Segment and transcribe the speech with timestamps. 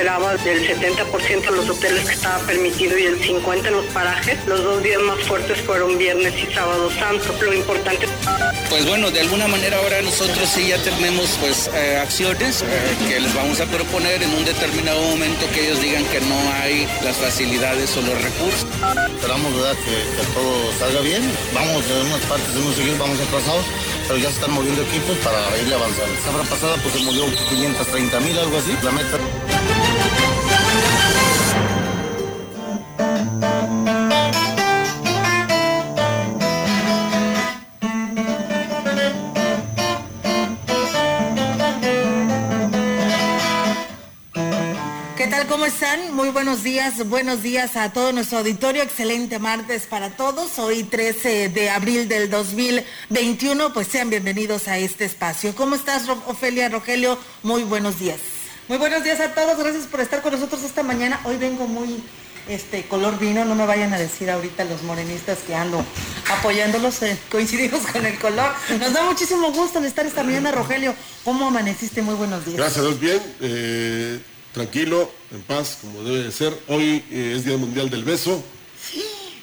[0.00, 4.38] Esperaba, del 70% en los hoteles que estaba permitido y el 50% en los parajes,
[4.46, 7.34] los dos días más fuertes fueron viernes y sábado santo.
[7.42, 8.06] Lo importante
[8.70, 12.66] Pues bueno, de alguna manera ahora nosotros sí ya tenemos pues eh, acciones eh,
[13.10, 16.88] que les vamos a proponer en un determinado momento que ellos digan que no hay
[17.04, 18.66] las facilidades o los recursos.
[19.12, 19.76] Esperamos ¿verdad?
[19.84, 21.30] Que, que todo salga bien.
[21.52, 23.66] Vamos en unas partes, en unos seguir vamos atrasados,
[24.08, 26.14] pero ya se están moviendo equipos para irle avanzando.
[26.14, 28.74] La semana pasada pues se movió 530 mil, algo así.
[28.82, 29.18] La meta.
[45.50, 46.14] ¿Cómo están?
[46.14, 48.84] Muy buenos días, buenos días a todo nuestro auditorio.
[48.84, 50.60] Excelente martes para todos.
[50.60, 55.52] Hoy 13 de abril del 2021, pues sean bienvenidos a este espacio.
[55.56, 57.18] ¿Cómo estás, Ofelia Rogelio?
[57.42, 58.20] Muy buenos días.
[58.68, 61.20] Muy buenos días a todos, gracias por estar con nosotros esta mañana.
[61.24, 62.00] Hoy vengo muy
[62.48, 65.84] este color vino, no me vayan a decir ahorita los morenistas que ando
[66.30, 68.52] apoyándolos, eh, coincidimos con el color.
[68.78, 70.94] Nos da muchísimo gusto de estar esta mañana, Rogelio.
[71.24, 72.02] ¿Cómo amaneciste?
[72.02, 72.56] Muy buenos días.
[72.56, 73.20] Gracias bien.
[73.40, 74.20] eh,
[74.52, 76.56] tranquilo, en paz, como debe de ser.
[76.68, 78.42] Hoy eh, es Día Mundial del Beso.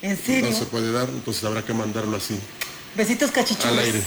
[0.01, 0.53] ¿En No serio?
[0.53, 2.35] se puede dar, entonces habrá que mandarlo así,
[2.95, 3.67] Besitos cachichudos.
[3.71, 4.01] al aire.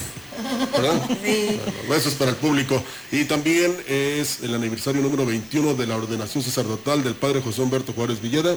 [0.73, 1.03] ¿Verdad?
[1.25, 1.61] Sí.
[1.65, 2.83] Bueno, besos para el público.
[3.13, 7.93] Y también es el aniversario número 21 de la ordenación sacerdotal del padre José Humberto
[7.93, 8.57] Juárez Villeda.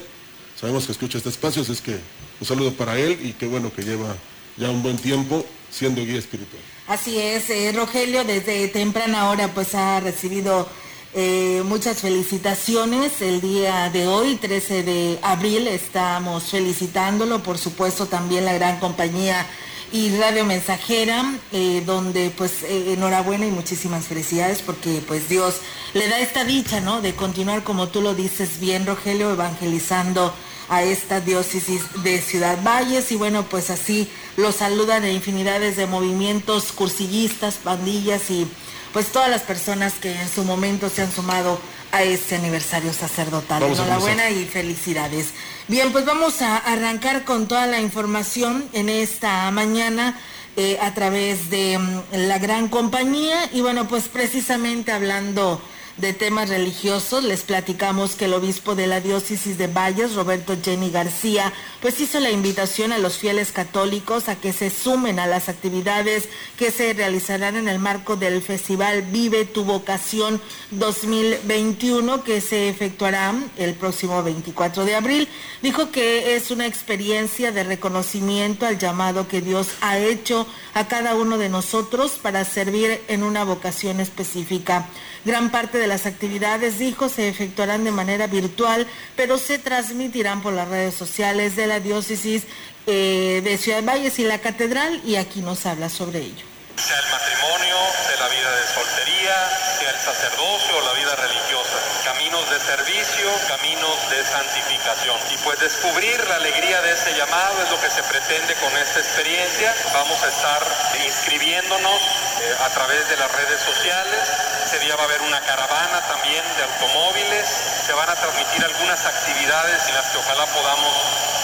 [0.60, 1.98] Sabemos que escucha este espacio, así es que
[2.40, 4.16] un saludo para él y qué bueno que lleva
[4.58, 6.62] ya un buen tiempo siendo guía espiritual.
[6.88, 10.68] Así es, eh, Rogelio desde temprana hora pues ha recibido
[11.14, 13.22] eh, muchas felicitaciones.
[13.22, 19.46] El día de hoy, 13 de abril, estamos felicitándolo, por supuesto también la gran compañía
[19.92, 25.58] y Radio Mensajera, eh, donde pues eh, enhorabuena y muchísimas felicidades porque pues Dios
[25.94, 27.00] le da esta dicha, ¿no?
[27.00, 30.34] De continuar como tú lo dices bien, Rogelio, evangelizando
[30.70, 35.86] a esta diócesis de Ciudad Valles y bueno, pues así lo saludan en infinidades de
[35.86, 38.48] movimientos cursillistas, pandillas y
[38.94, 41.60] pues todas las personas que en su momento se han sumado
[41.92, 43.62] a este aniversario sacerdotal.
[43.62, 45.34] Vamos Enhorabuena y felicidades.
[45.68, 50.18] Bien, pues vamos a arrancar con toda la información en esta mañana
[50.56, 55.60] eh, a través de mm, la gran compañía y bueno, pues precisamente hablando
[55.98, 60.90] de temas religiosos, les platicamos que el obispo de la diócesis de Valles, Roberto Jenny
[60.90, 65.50] García, pues hizo la invitación a los fieles católicos a que se sumen a las
[65.50, 72.70] actividades que se realizarán en el marco del Festival Vive tu Vocación 2021 que se
[72.70, 75.28] efectuará el próximo 24 de abril.
[75.62, 81.16] Dijo que es una experiencia de reconocimiento al llamado que Dios ha hecho a cada
[81.16, 84.88] uno de nosotros para servir en una vocación específica.
[85.26, 90.54] Gran parte de las actividades, dijo, se efectuarán de manera virtual, pero se transmitirán por
[90.54, 92.44] las redes sociales de la diócesis
[92.86, 96.46] eh, de Ciudad Valles y la catedral, y aquí nos habla sobre ello.
[96.76, 97.78] sea el matrimonio,
[98.10, 99.36] de la vida de soltería,
[99.80, 105.18] sea el sacerdocio o la vida religiosa, caminos de servicio, caminos de santificación.
[105.32, 109.00] Y pues descubrir la alegría de ese llamado es lo que se pretende con esta
[109.00, 109.74] experiencia.
[109.94, 110.62] Vamos a estar
[111.06, 112.02] inscribiéndonos
[112.42, 114.22] eh, a través de las redes sociales.
[114.66, 117.48] Ese día va a haber una caravana también de automóviles.
[117.86, 120.94] Se van a transmitir algunas actividades en las que ojalá podamos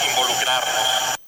[0.10, 1.20] involucrarnos.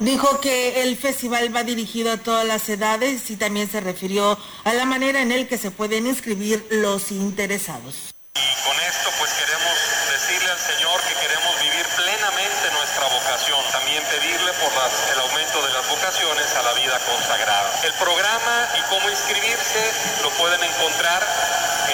[0.00, 4.72] Dijo que el festival va dirigido a todas las edades y también se refirió a
[4.74, 8.13] la manera en el que se pueden inscribir los interesados.
[8.36, 9.76] Y con esto pues queremos
[10.10, 13.62] decirle al Señor que queremos vivir plenamente nuestra vocación.
[13.70, 17.70] También pedirle por el aumento de las vocaciones a la vida consagrada.
[17.84, 19.92] El programa y cómo inscribirse
[20.22, 21.22] lo pueden encontrar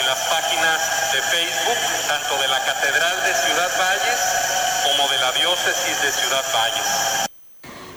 [0.01, 1.79] en las páginas de Facebook,
[2.09, 4.21] tanto de la Catedral de Ciudad Valles
[5.21, 7.30] la diócesis de Ciudad Valles.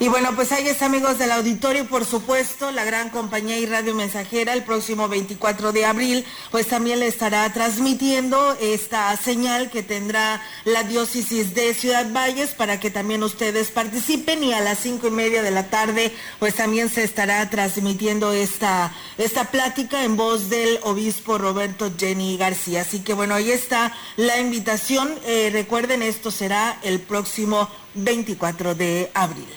[0.04, 3.96] Y bueno, pues ahí está amigos del auditorio, por supuesto, la gran compañía y radio
[3.96, 10.42] mensajera el próximo 24 de abril, pues también le estará transmitiendo esta señal que tendrá
[10.66, 15.12] la diócesis de Ciudad Valles para que también ustedes participen y a las cinco y
[15.12, 20.80] media de la tarde, pues también se estará transmitiendo esta, esta plática en voz del
[20.84, 22.82] obispo Roberto Jenny García.
[22.82, 25.18] Así que bueno, ahí está la invitación.
[25.24, 29.48] Eh, recuerden, esto será el próximo 24 de abril.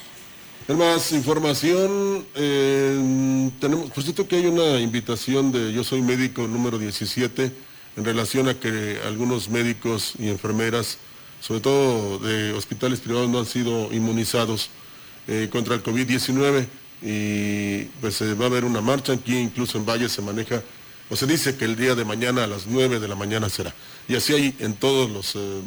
[0.69, 6.49] En más información, eh, tenemos, por cierto que hay una invitación de Yo Soy Médico
[6.49, 7.53] número 17
[7.97, 10.99] en relación a que algunos médicos y enfermeras,
[11.41, 14.71] sobre todo de hospitales privados, no han sido inmunizados
[15.29, 16.67] eh, contra el COVID-19
[17.01, 20.65] y pues va a haber una marcha, aquí incluso en Valle se maneja,
[21.09, 23.73] o se dice que el día de mañana a las 9 de la mañana será.
[24.09, 25.37] Y así hay en todos los...
[25.37, 25.61] Eh,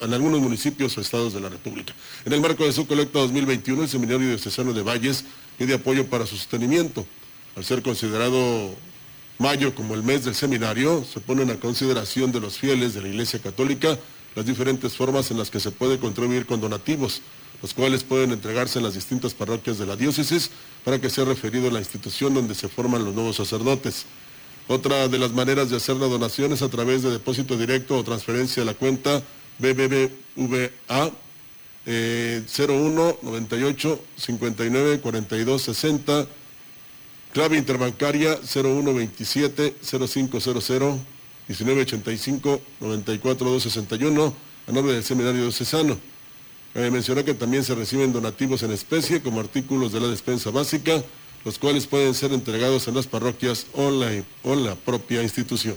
[0.00, 1.94] en algunos municipios o estados de la República.
[2.24, 5.24] En el marco de su colecta 2021, el Seminario Diocesano de Valles
[5.58, 7.04] pide apoyo para su sostenimiento.
[7.54, 8.74] Al ser considerado
[9.38, 13.08] mayo como el mes del seminario, se ponen a consideración de los fieles de la
[13.08, 13.98] Iglesia Católica
[14.34, 17.20] las diferentes formas en las que se puede contribuir con donativos,
[17.60, 20.50] los cuales pueden entregarse en las distintas parroquias de la diócesis
[20.84, 24.06] para que sea referido a la institución donde se forman los nuevos sacerdotes.
[24.70, 28.04] Otra de las maneras de hacer la donación es a través de depósito directo o
[28.04, 29.20] transferencia a la cuenta
[29.58, 31.10] BBVA
[31.86, 36.24] eh, 01 98 59 42 60,
[37.32, 41.00] clave interbancaria 01 27 0500
[41.48, 44.34] 1985 94 261,
[44.68, 45.98] a nombre del Seminario Diocesano.
[46.76, 51.02] Eh, mencionó que también se reciben donativos en especie como artículos de la despensa básica,
[51.44, 55.76] los cuales pueden ser entregados en las parroquias o la propia institución.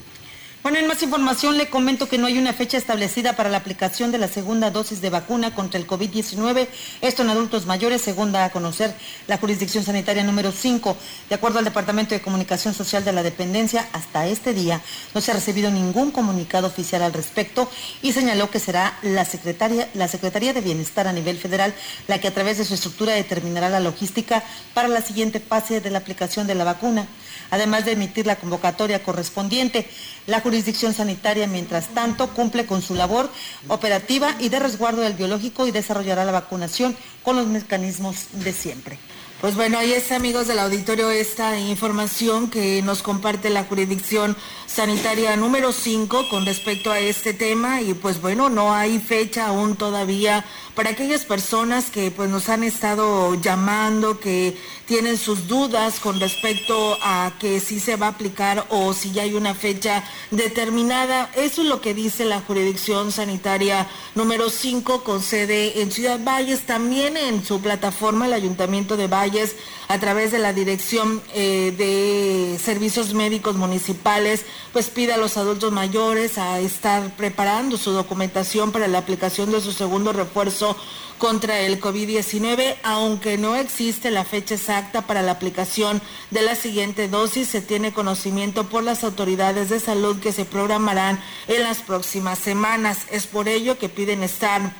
[0.63, 4.13] Bueno, en más información le comento que no hay una fecha establecida para la aplicación
[4.13, 6.69] de la segunda dosis de vacuna contra el COVID-19,
[7.01, 8.95] esto en adultos mayores, según da a conocer
[9.27, 10.95] la jurisdicción sanitaria número 5.
[11.27, 14.79] De acuerdo al Departamento de Comunicación Social de la Dependencia, hasta este día
[15.13, 17.69] no se ha recibido ningún comunicado oficial al respecto
[18.01, 21.73] y señaló que será la, Secretaría, la Secretaría de Bienestar a nivel federal
[22.07, 25.89] la que a través de su estructura determinará la logística para la siguiente fase de
[25.89, 27.05] la aplicación de la vacuna
[27.51, 29.87] además de emitir la convocatoria correspondiente.
[30.27, 33.29] La jurisdicción sanitaria, mientras tanto, cumple con su labor
[33.67, 38.99] operativa y de resguardo del biológico y desarrollará la vacunación con los mecanismos de siempre.
[39.43, 44.37] Pues bueno, ahí está, amigos del auditorio, esta información que nos comparte la jurisdicción
[44.67, 49.75] sanitaria número 5 con respecto a este tema y pues bueno, no hay fecha aún
[49.75, 50.45] todavía
[50.75, 56.97] para aquellas personas que pues nos han estado llamando, que tienen sus dudas con respecto
[57.01, 61.29] a que si se va a aplicar o si ya hay una fecha determinada.
[61.35, 66.65] Eso es lo que dice la jurisdicción sanitaria número 5 con sede en Ciudad Valles,
[66.65, 69.32] también en su plataforma el Ayuntamiento de Valles
[69.87, 75.71] a través de la Dirección eh, de Servicios Médicos Municipales, pues pide a los adultos
[75.71, 80.75] mayores a estar preparando su documentación para la aplicación de su segundo refuerzo
[81.17, 86.01] contra el COVID-19, aunque no existe la fecha exacta para la aplicación
[86.31, 91.21] de la siguiente dosis, se tiene conocimiento por las autoridades de salud que se programarán
[91.47, 92.99] en las próximas semanas.
[93.09, 94.73] Es por ello que piden estar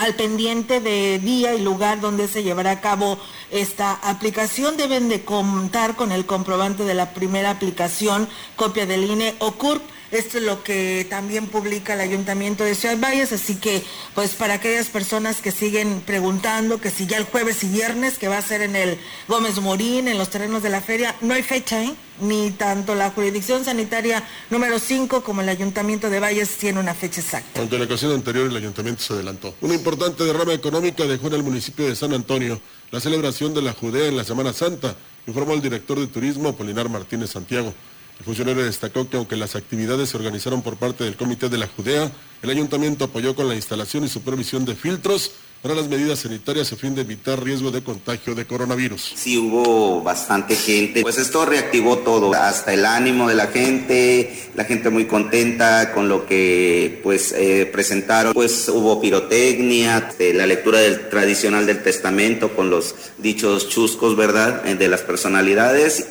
[0.00, 3.18] al pendiente de día y lugar donde se llevará a cabo
[3.50, 4.78] esta aplicación.
[4.78, 8.26] Deben de contar con el comprobante de la primera aplicación,
[8.56, 12.98] copia del INE o CURP esto es lo que también publica el Ayuntamiento de Ciudad
[12.98, 13.82] Valles, así que
[14.14, 18.28] pues para aquellas personas que siguen preguntando que si ya el jueves y viernes, que
[18.28, 18.98] va a ser en el
[19.28, 21.94] Gómez Morín, en los terrenos de la feria, no hay fecha, ¿eh?
[22.20, 27.20] Ni tanto la jurisdicción sanitaria número 5 como el Ayuntamiento de Valles tiene una fecha
[27.20, 27.62] exacta.
[27.62, 29.54] En la ocasión anterior el Ayuntamiento se adelantó.
[29.60, 33.72] Una importante derrama económica dejó en el municipio de San Antonio la celebración de la
[33.72, 37.72] Judea en la Semana Santa, informó el director de turismo Polinar Martínez Santiago.
[38.20, 41.66] El funcionario destacó que aunque las actividades se organizaron por parte del Comité de la
[41.66, 42.12] Judea,
[42.42, 46.76] el ayuntamiento apoyó con la instalación y supervisión de filtros para las medidas sanitarias a
[46.76, 49.14] fin de evitar riesgo de contagio de coronavirus.
[49.16, 54.64] Sí hubo bastante gente, pues esto reactivó todo, hasta el ánimo de la gente, la
[54.64, 60.80] gente muy contenta con lo que pues eh, presentaron, pues hubo pirotecnia, eh, la lectura
[60.80, 66.10] del tradicional del testamento con los dichos chuscos, ¿verdad?, eh, de las personalidades.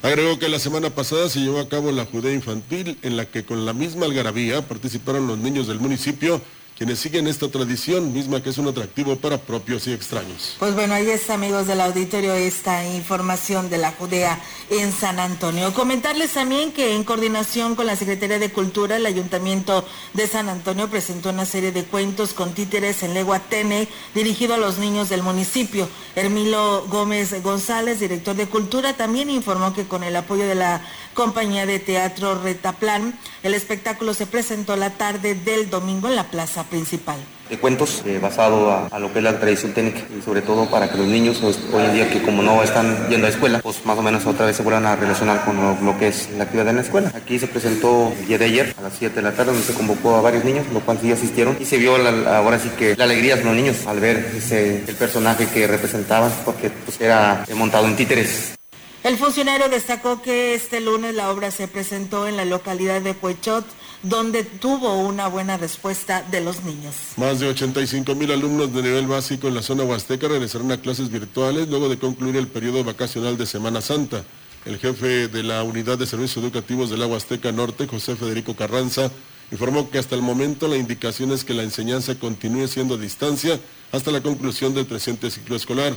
[0.00, 3.44] Agregó que la semana pasada se llevó a cabo la Judea Infantil, en la que
[3.44, 6.40] con la misma algarabía participaron los niños del municipio,
[6.78, 10.54] quienes siguen esta tradición, misma que es un atractivo para propios y extraños.
[10.60, 15.74] Pues bueno, ahí está, amigos del auditorio, esta información de la Judea en San Antonio.
[15.74, 20.88] Comentarles también que en coordinación con la Secretaría de Cultura, el Ayuntamiento de San Antonio
[20.88, 25.24] presentó una serie de cuentos con títeres en lengua tene dirigido a los niños del
[25.24, 25.88] municipio.
[26.14, 30.80] Hermilo Gómez González, director de Cultura, también informó que con el apoyo de la
[31.18, 36.62] compañía de teatro Retaplan, el espectáculo se presentó la tarde del domingo en la plaza
[36.62, 37.18] principal
[37.50, 40.90] de cuentos eh, basado a, lo que es la tradición técnica y sobre todo para
[40.90, 43.84] que los niños pues, hoy en día que como no están yendo a escuela, pues
[43.86, 46.68] más o menos otra vez se vuelvan a relacionar con lo, que es la actividad
[46.68, 47.10] en la escuela.
[47.14, 49.72] Aquí se presentó el día de ayer a las 7 de la tarde donde se
[49.72, 51.96] convocó a varios niños, lo cual sí asistieron y se vio
[52.28, 56.30] ahora sí que la alegría de los niños al ver ese, el personaje que representaban
[56.44, 58.57] porque pues, era montado en títeres.
[59.04, 63.64] El funcionario destacó que este lunes la obra se presentó en la localidad de Puechot
[64.02, 66.94] donde tuvo una buena respuesta de los niños.
[67.16, 71.10] Más de 85 mil alumnos de nivel básico en la zona huasteca regresarán a clases
[71.10, 74.24] virtuales luego de concluir el periodo vacacional de Semana Santa.
[74.64, 79.10] El jefe de la Unidad de Servicios Educativos de la Huasteca Norte, José Federico Carranza,
[79.50, 83.58] informó que hasta el momento la indicación es que la enseñanza continúe siendo a distancia
[83.92, 85.94] hasta la conclusión del presente ciclo escolar.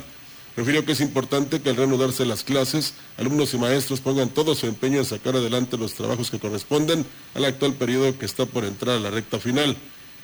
[0.56, 4.68] Refirió que es importante que al reanudarse las clases, alumnos y maestros pongan todo su
[4.68, 8.98] empeño en sacar adelante los trabajos que corresponden al actual periodo que está por entrar
[8.98, 9.78] a la recta final.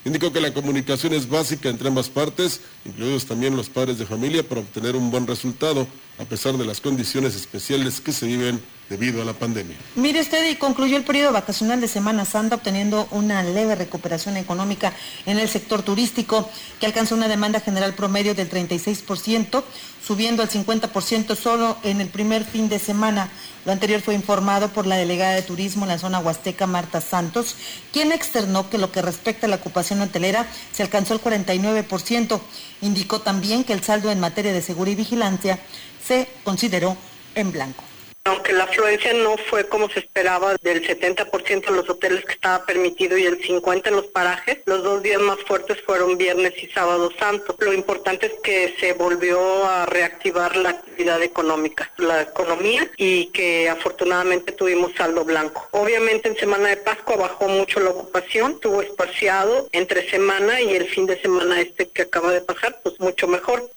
[0.04, 4.46] Indicó que la comunicación es básica entre ambas partes, incluidos también los padres de familia,
[4.46, 5.86] para obtener un buen resultado,
[6.18, 9.76] a pesar de las condiciones especiales que se viven debido a la pandemia.
[9.96, 14.92] Mire usted, y concluyó el periodo vacacional de Semana Santa obteniendo una leve recuperación económica
[15.26, 16.48] en el sector turístico,
[16.80, 19.62] que alcanzó una demanda general promedio del 36%,
[20.06, 23.30] subiendo al 50% solo en el primer fin de semana.
[23.66, 27.56] Lo anterior fue informado por la delegada de turismo en la zona huasteca, Marta Santos,
[27.92, 32.40] quien externó que lo que respecta a la ocupación hotelera se alcanzó el 49%.
[32.80, 35.58] Indicó también que el saldo en materia de seguridad y vigilancia
[36.02, 36.96] se consideró
[37.34, 37.87] en blanco.
[38.28, 42.66] Aunque la afluencia no fue como se esperaba del 70% en los hoteles que estaba
[42.66, 46.66] permitido y el 50% en los parajes, los dos días más fuertes fueron viernes y
[46.66, 47.56] sábado santo.
[47.58, 53.70] Lo importante es que se volvió a reactivar la actividad económica, la economía y que
[53.70, 55.66] afortunadamente tuvimos saldo blanco.
[55.70, 60.86] Obviamente en semana de Pascua bajó mucho la ocupación, estuvo espaciado entre semana y el
[60.86, 63.70] fin de semana este que acaba de pasar, pues mucho mejor.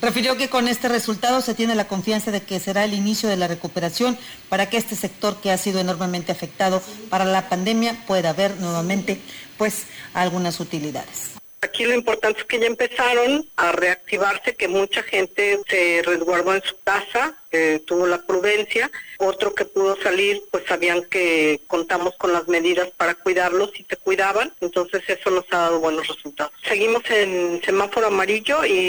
[0.00, 3.36] Refirió que con este resultado se tiene la confianza de que será el inicio de
[3.36, 4.16] la recuperación
[4.48, 9.20] para que este sector que ha sido enormemente afectado para la pandemia pueda ver nuevamente
[9.56, 9.84] pues
[10.14, 11.38] algunas utilidades.
[11.60, 16.62] Aquí lo importante es que ya empezaron a reactivarse, que mucha gente se resguardó en
[16.62, 17.36] su casa,
[17.84, 18.88] tuvo la prudencia.
[19.18, 23.96] Otro que pudo salir, pues sabían que contamos con las medidas para cuidarlos y se
[23.96, 24.52] cuidaban.
[24.60, 26.52] Entonces eso nos ha dado buenos resultados.
[26.62, 28.88] Seguimos en semáforo amarillo y...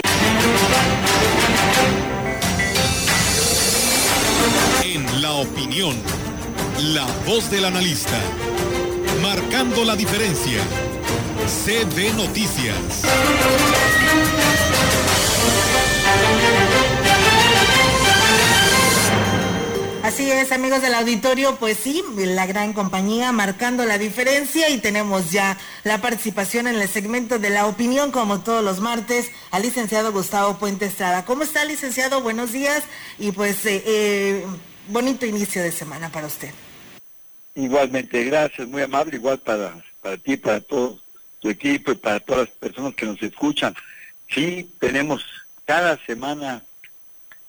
[4.84, 6.00] En la opinión,
[6.94, 8.20] la voz del analista,
[9.20, 10.62] marcando la diferencia.
[11.50, 13.02] CB Noticias.
[20.04, 25.32] Así es, amigos del auditorio, pues sí, la gran compañía marcando la diferencia y tenemos
[25.32, 30.12] ya la participación en el segmento de la opinión, como todos los martes, al licenciado
[30.12, 31.24] Gustavo Puente Estrada.
[31.24, 32.22] ¿Cómo está, licenciado?
[32.22, 32.84] Buenos días
[33.18, 34.46] y pues eh, eh,
[34.86, 36.50] bonito inicio de semana para usted.
[37.56, 40.99] Igualmente, gracias, muy amable, igual para, para ti, para todos
[41.40, 43.74] tu equipo y para todas las personas que nos escuchan.
[44.28, 45.24] Sí, tenemos
[45.64, 46.62] cada semana,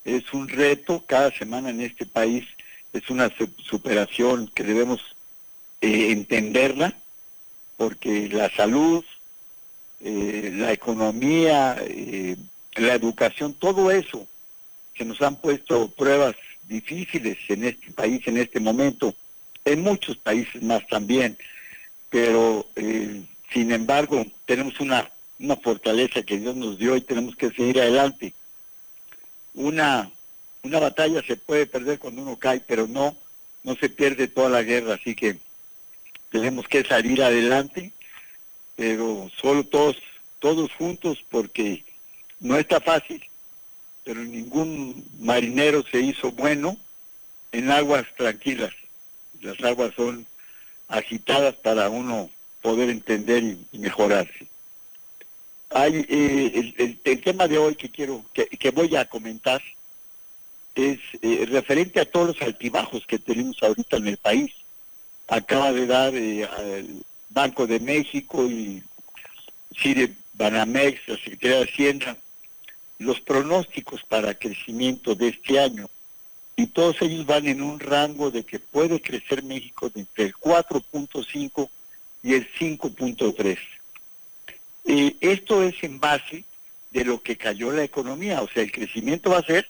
[0.04, 2.46] es un reto, cada semana en este país
[2.94, 3.32] es una
[3.64, 5.00] superación que debemos
[5.82, 6.94] eh, entenderla,
[7.78, 9.04] porque la salud,
[10.02, 12.36] eh, la economía, eh,
[12.76, 14.28] la educación, todo eso
[14.94, 16.36] que nos han puesto pruebas
[16.68, 19.16] difíciles en este país, en este momento,
[19.66, 21.38] en muchos países más también,
[22.10, 22.68] pero
[23.52, 28.34] sin embargo, tenemos una, una fortaleza que Dios nos dio y tenemos que seguir adelante.
[29.54, 30.10] Una,
[30.64, 33.16] una batalla se puede perder cuando uno cae, pero no,
[33.64, 35.38] no se pierde toda la guerra, así que
[36.30, 37.92] tenemos que salir adelante,
[38.78, 39.98] pero solo todos,
[40.40, 41.84] todos juntos porque
[42.40, 43.22] no está fácil,
[44.06, 46.78] pero ningún marinero se hizo bueno
[47.52, 48.72] en aguas tranquilas.
[49.42, 50.26] Las aguas son
[50.88, 52.30] agitadas para uno
[52.62, 54.48] poder entender y, mejorarse.
[55.70, 59.62] Hay, eh, el, tema de hoy que quiero, que, voy a comentar
[60.76, 64.52] es eh, referente a todos los altibajos que tenemos ahorita en el país.
[65.28, 68.84] Acaba de dar eh, al Banco de México y
[69.78, 72.18] CIDE Banamex, la Secretaría de Hacienda,
[73.00, 75.90] los pronósticos para crecimiento de este año
[76.56, 80.34] y todos ellos van en un rango de que puede crecer México de entre el
[80.36, 81.70] 4.5
[82.24, 83.58] y el 5.3.
[84.86, 86.44] Eh, esto es en base
[86.92, 89.68] de lo que cayó la economía, o sea, el crecimiento va a ser,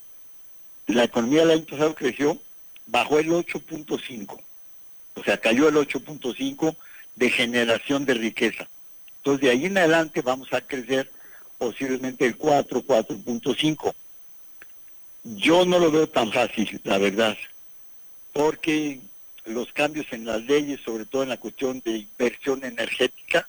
[0.88, 2.41] la economía del año pasado creció,
[2.88, 4.39] bajó el 8.5,
[5.15, 6.75] o sea, cayó el 8.5
[7.15, 8.67] de generación de riqueza.
[9.17, 11.12] Entonces, de ahí en adelante vamos a crecer
[11.60, 13.93] posiblemente el 4, 4.5.
[15.24, 17.38] Yo no lo veo tan fácil, la verdad,
[18.34, 19.00] porque
[19.46, 23.48] los cambios en las leyes, sobre todo en la cuestión de inversión energética,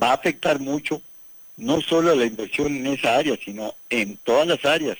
[0.00, 1.02] va a afectar mucho
[1.56, 4.98] no solo a la inversión en esa área, sino en todas las áreas.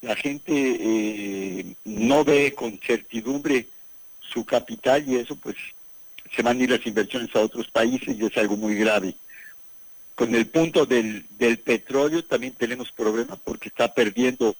[0.00, 3.68] La gente eh, no ve con certidumbre
[4.20, 5.56] su capital y eso pues
[6.34, 9.14] se van a ir las inversiones a otros países y es algo muy grave.
[10.14, 14.56] Con el punto del, del petróleo también tenemos problemas porque está perdiendo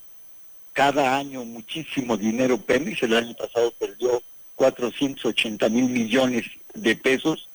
[0.73, 3.03] cada año muchísimo dinero Pemex.
[3.03, 4.23] El año pasado perdió
[4.55, 7.49] 480 mil millones de pesos,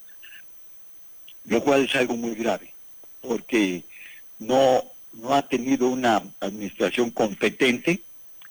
[1.46, 2.74] lo cual es algo muy grave,
[3.22, 3.84] porque
[4.40, 8.02] no, no ha tenido una administración competente,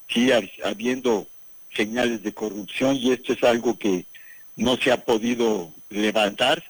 [0.08, 0.30] sí,
[0.64, 1.26] habiendo
[1.74, 4.06] señales de corrupción y esto es algo que
[4.56, 6.64] no se ha podido levantar.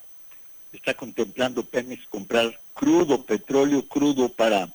[0.72, 4.68] Está contemplando Pemex comprar crudo, petróleo crudo para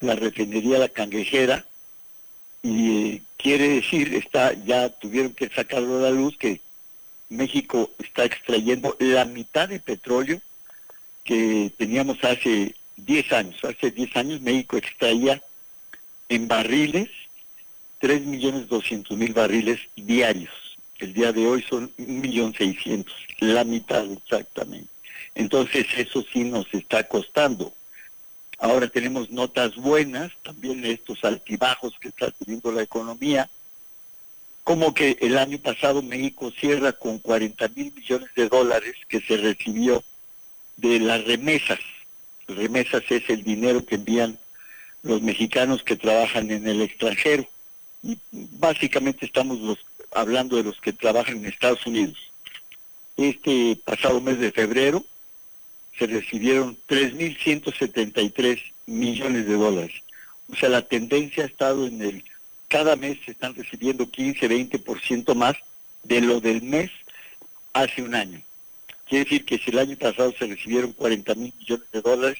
[0.00, 1.64] la refinería La Cangrejera
[2.62, 6.60] y quiere decir, está ya tuvieron que sacarlo a la luz que
[7.28, 10.40] México está extrayendo la mitad de petróleo
[11.24, 13.64] que teníamos hace 10 años.
[13.64, 15.42] Hace 10 años México extraía
[16.28, 17.08] en barriles
[18.00, 20.52] 3.200.000 barriles diarios.
[20.98, 23.06] El día de hoy son 1.600.000,
[23.40, 24.88] la mitad exactamente.
[25.34, 27.72] Entonces eso sí nos está costando.
[28.60, 33.48] Ahora tenemos notas buenas, también estos altibajos que está teniendo la economía,
[34.64, 39.38] como que el año pasado México cierra con 40 mil millones de dólares que se
[39.38, 40.04] recibió
[40.76, 41.78] de las remesas.
[42.48, 44.38] Remesas es el dinero que envían
[45.02, 47.48] los mexicanos que trabajan en el extranjero.
[48.30, 49.78] Básicamente estamos
[50.12, 52.18] hablando de los que trabajan en Estados Unidos.
[53.16, 55.02] Este pasado mes de febrero
[56.00, 59.92] se recibieron 3.173 millones de dólares.
[60.50, 62.24] O sea, la tendencia ha estado en el,
[62.68, 65.56] cada mes se están recibiendo 15, 20% más
[66.02, 66.90] de lo del mes
[67.74, 68.40] hace un año.
[69.06, 72.38] Quiere decir que si el año pasado se recibieron 40 mil millones de dólares,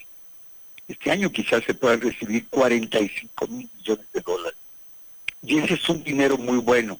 [0.88, 4.58] este año quizás se puedan recibir 45 mil millones de dólares.
[5.42, 6.98] Y ese es un dinero muy bueno,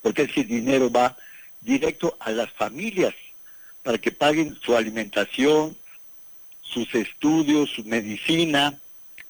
[0.00, 1.14] porque ese dinero va
[1.60, 3.14] directo a las familias
[3.88, 5.74] para que paguen su alimentación,
[6.60, 8.78] sus estudios, su medicina,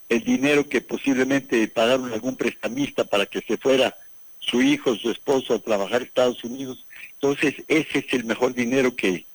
[0.09, 3.97] el dinero que posiblemente pagaron algún prestamista para que se fuera
[4.41, 6.85] su hijo, su esposo a trabajar en Estados Unidos.
[7.13, 9.27] Entonces, ese es el mejor dinero que,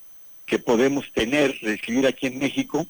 [0.46, 2.86] que podemos tener, recibir aquí en México.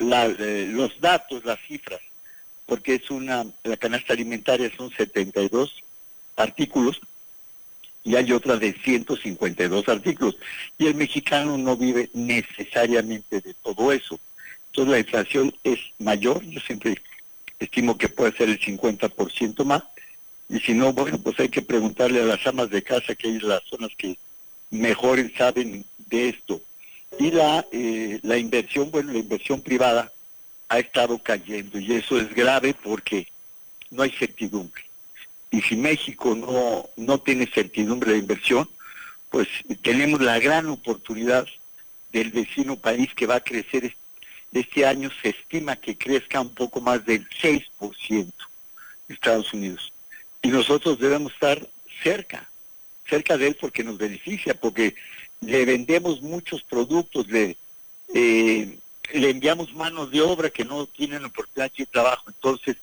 [0.00, 2.00] eh, los datos, las cifras,
[2.66, 5.84] porque es una, la canasta alimentaria son 72
[6.34, 7.00] artículos
[8.02, 10.36] y hay otra de 152 artículos.
[10.78, 14.18] Y el mexicano no vive necesariamente de todo eso.
[14.66, 16.96] Entonces la inflación es mayor, yo siempre
[17.58, 19.82] estimo que puede ser el 50% más,
[20.48, 23.38] y si no, bueno, pues hay que preguntarle a las amas de casa, que hay
[23.40, 24.16] las zonas que
[24.70, 26.60] mejor saben de esto.
[27.18, 30.10] Y la, eh, la inversión, bueno, la inversión privada
[30.68, 33.28] ha estado cayendo y eso es grave porque
[33.90, 34.82] no hay certidumbre.
[35.50, 38.68] Y si México no, no tiene certidumbre de inversión,
[39.30, 39.48] pues
[39.82, 41.46] tenemos la gran oportunidad
[42.12, 43.94] del vecino país que va a crecer
[44.52, 48.32] este año, se estima que crezca un poco más del 6%
[49.08, 49.92] Estados Unidos
[50.42, 51.68] y nosotros debemos estar
[52.02, 52.48] cerca,
[53.08, 54.94] cerca de él porque nos beneficia, porque
[55.40, 57.56] le vendemos muchos productos, le,
[58.14, 58.78] eh,
[59.12, 62.76] le enviamos manos de obra que no tienen oportunidad de trabajo, entonces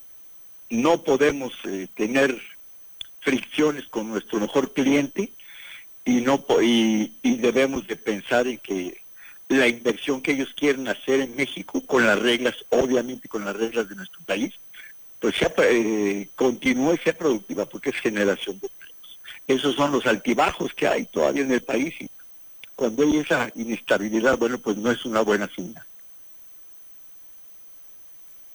[0.69, 2.41] no podemos eh, tener
[3.21, 5.31] fricciones con nuestro mejor cliente
[6.03, 9.01] y no y, y debemos de pensar en que
[9.47, 13.89] la inversión que ellos quieren hacer en México con las reglas, obviamente con las reglas
[13.89, 14.53] de nuestro país,
[15.25, 19.19] pues sea, eh, continúe sea productiva, porque es generación de empleos.
[19.47, 22.07] Esos son los altibajos que hay todavía en el país y
[22.75, 25.83] cuando hay esa inestabilidad, bueno, pues no es una buena señal.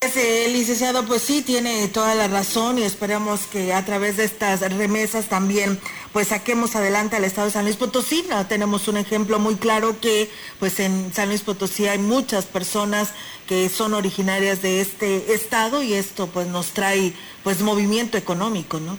[0.02, 5.28] Licenciado, pues sí, tiene toda la razón y esperamos que a través de estas remesas
[5.28, 5.78] también
[6.14, 8.24] pues saquemos adelante al estado de San Luis Potosí.
[8.30, 8.46] ¿no?
[8.46, 13.12] Tenemos un ejemplo muy claro que pues en San Luis Potosí hay muchas personas
[13.46, 17.12] que son originarias de este estado y esto pues nos trae
[17.44, 18.96] pues movimiento económico, ¿no?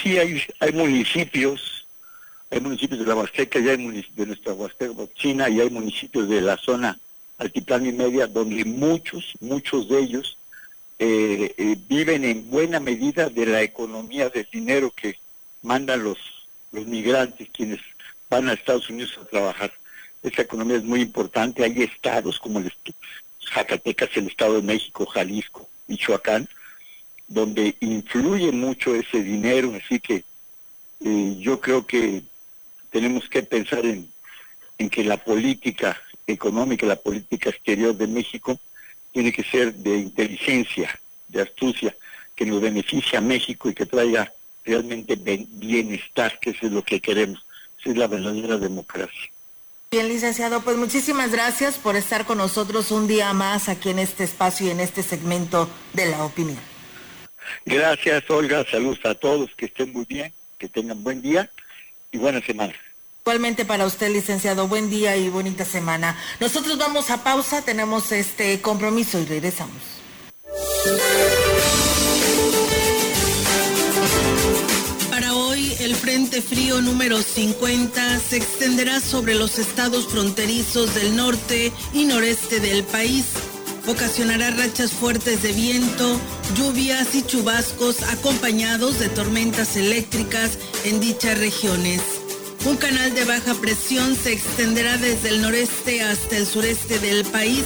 [0.00, 1.84] Sí, hay, hay municipios,
[2.48, 6.42] hay municipios de la Huasteca y hay de nuestra Huasteca China y hay municipios de
[6.42, 6.96] la zona
[7.40, 10.36] altiplano y media, donde muchos, muchos de ellos
[10.98, 15.18] eh, eh, viven en buena medida de la economía del dinero que
[15.62, 16.18] mandan los,
[16.70, 17.80] los migrantes, quienes
[18.28, 19.72] van a Estados Unidos a trabajar.
[20.22, 21.64] Esa economía es muy importante.
[21.64, 22.70] Hay estados como el
[23.54, 26.46] Zacatecas, el Estado de México, Jalisco, Michoacán,
[27.26, 29.72] donde influye mucho ese dinero.
[29.82, 30.24] Así que
[31.02, 32.22] eh, yo creo que
[32.90, 34.12] tenemos que pensar en,
[34.76, 35.98] en que la política
[36.30, 38.58] económica, la política exterior de México
[39.12, 41.96] tiene que ser de inteligencia, de astucia,
[42.34, 44.32] que nos beneficie a México y que traiga
[44.64, 47.44] realmente bienestar, que eso es lo que queremos.
[47.80, 49.30] Esa es la verdadera democracia.
[49.90, 54.22] Bien, licenciado, pues muchísimas gracias por estar con nosotros un día más aquí en este
[54.22, 56.58] espacio y en este segmento de la opinión.
[57.66, 58.64] Gracias, Olga.
[58.70, 61.50] Saludos a todos, que estén muy bien, que tengan buen día
[62.12, 62.74] y buena semana.
[63.22, 66.16] Igualmente para usted, licenciado, buen día y bonita semana.
[66.40, 69.76] Nosotros vamos a pausa, tenemos este compromiso y regresamos.
[75.10, 81.72] Para hoy, el Frente Frío número 50 se extenderá sobre los estados fronterizos del norte
[81.92, 83.26] y noreste del país.
[83.86, 86.18] Ocasionará rachas fuertes de viento,
[86.56, 92.00] lluvias y chubascos acompañados de tormentas eléctricas en dichas regiones.
[92.66, 97.64] Un canal de baja presión se extenderá desde el noreste hasta el sureste del país.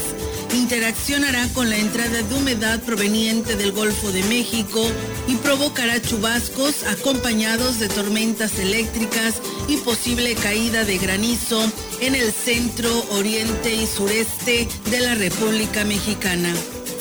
[0.54, 4.86] Interaccionará con la entrada de humedad proveniente del Golfo de México
[5.26, 11.60] y provocará chubascos acompañados de tormentas eléctricas y posible caída de granizo
[12.00, 16.54] en el centro, oriente y sureste de la República Mexicana.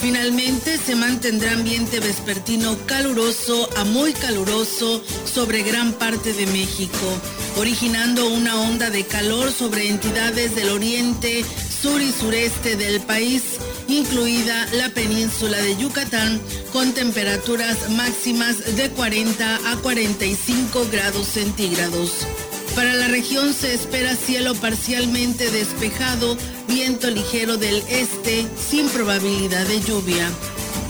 [0.04, 7.08] Finalmente se mantendrá ambiente vespertino caluroso a muy caluroso sobre gran parte de México,
[7.56, 11.46] originando una onda de calor sobre entidades del oriente,
[11.82, 13.44] sur y sureste del país,
[13.88, 16.42] incluida la península de Yucatán,
[16.74, 22.28] con temperaturas máximas de 40 a 45 grados centígrados.
[22.76, 29.80] Para la región se espera cielo parcialmente despejado, viento ligero del este, sin probabilidad de
[29.82, 30.30] lluvia.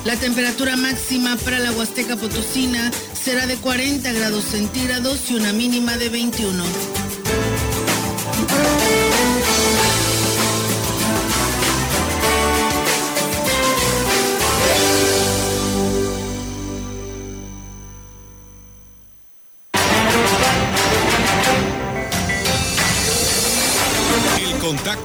[0.06, 5.98] La temperatura máxima para la Huasteca Potosina será de 40 grados centígrados y una mínima
[5.98, 6.64] de 21.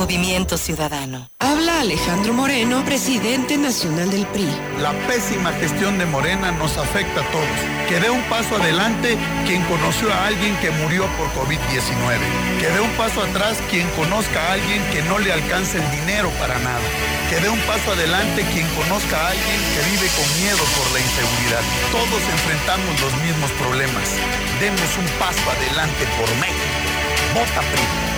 [0.00, 1.28] Movimiento Ciudadano.
[1.40, 4.48] Habla Alejandro Moreno, presidente nacional del PRI.
[4.80, 7.58] La pésima gestión de Morena nos afecta a todos.
[7.86, 12.16] Que dé un paso adelante quien conoció a alguien que murió por COVID-19.
[12.60, 16.30] Que dé un paso atrás quien conozca a alguien que no le alcance el dinero
[16.40, 16.88] para nada.
[17.28, 21.00] Que dé un paso adelante quien conozca a alguien que vive con miedo por la
[21.04, 21.64] inseguridad.
[21.92, 24.16] Todos enfrentamos los mismos problemas.
[24.64, 26.88] Demos un paso adelante por México.
[27.36, 28.09] Vota PRI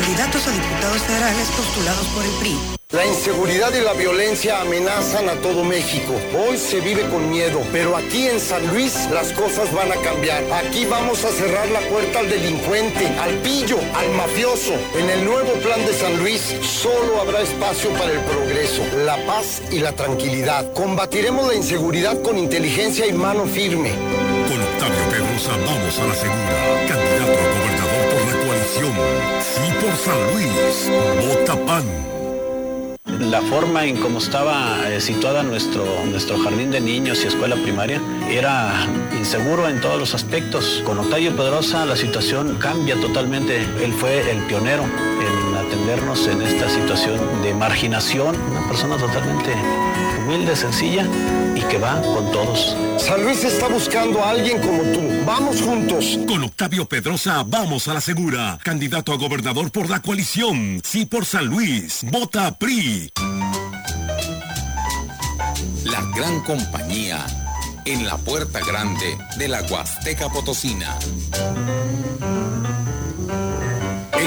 [0.00, 2.54] candidatos a diputados federales postulados por el PRI.
[2.90, 6.12] La inseguridad y la violencia amenazan a todo México.
[6.38, 10.44] Hoy se vive con miedo, pero aquí en San Luis las cosas van a cambiar.
[10.52, 14.74] Aquí vamos a cerrar la puerta al delincuente, al pillo, al mafioso.
[14.98, 19.62] En el nuevo plan de San Luis solo habrá espacio para el progreso, la paz
[19.72, 20.74] y la tranquilidad.
[20.74, 23.92] Combatiremos la inseguridad con inteligencia y mano firme.
[24.46, 26.86] Con Octavio Pedrosa vamos a la segura.
[26.86, 27.65] Candidato a
[28.76, 28.92] coalición.
[29.40, 30.90] Sí por San Luis.
[31.28, 31.56] Vota
[33.30, 38.00] la forma en cómo estaba eh, situada nuestro, nuestro jardín de niños y escuela primaria
[38.30, 38.86] era
[39.16, 40.82] inseguro en todos los aspectos.
[40.84, 43.56] Con Octavio Pedrosa la situación cambia totalmente.
[43.82, 49.54] Él fue el pionero en atendernos en esta situación de marginación, una persona totalmente
[50.26, 51.06] humilde, sencilla
[51.54, 52.76] y que va con todos.
[52.98, 55.00] San Luis está buscando a alguien como tú.
[55.24, 56.18] Vamos juntos.
[56.26, 58.58] Con Octavio Pedrosa vamos a la segura.
[58.62, 60.80] Candidato a gobernador por la coalición.
[60.84, 62.04] Sí por San Luis.
[62.10, 63.12] Vota PRI.
[65.84, 67.24] La gran compañía
[67.84, 70.96] en la puerta grande de la Huasteca Potosina.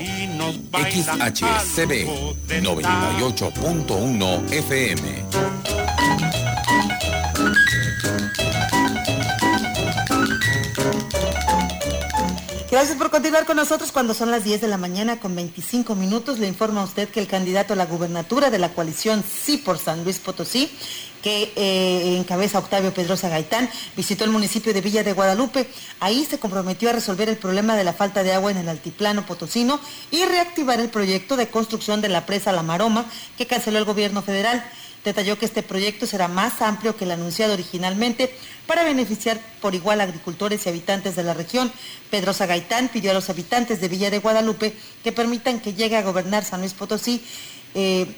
[0.72, 2.08] XHCB
[2.48, 5.71] 98.1 FM.
[12.72, 16.40] Gracias por continuar con nosotros cuando son las 10 de la mañana con 25 minutos.
[16.40, 19.78] Le informa a usted que el candidato a la gubernatura de la coalición Sí por
[19.78, 20.72] San Luis Potosí
[21.22, 25.68] que eh, encabeza Octavio Pedrosa Gaitán, visitó el municipio de Villa de Guadalupe.
[26.00, 29.26] Ahí se comprometió a resolver el problema de la falta de agua en el altiplano
[29.26, 29.80] potosino
[30.10, 33.06] y reactivar el proyecto de construcción de la presa La Maroma
[33.38, 34.64] que canceló el gobierno federal.
[35.04, 38.34] Detalló que este proyecto será más amplio que el anunciado originalmente
[38.68, 41.72] para beneficiar por igual a agricultores y habitantes de la región.
[42.10, 46.04] Pedrosa Gaitán pidió a los habitantes de Villa de Guadalupe que permitan que llegue a
[46.04, 47.24] gobernar San Luis Potosí.
[47.74, 48.14] Eh,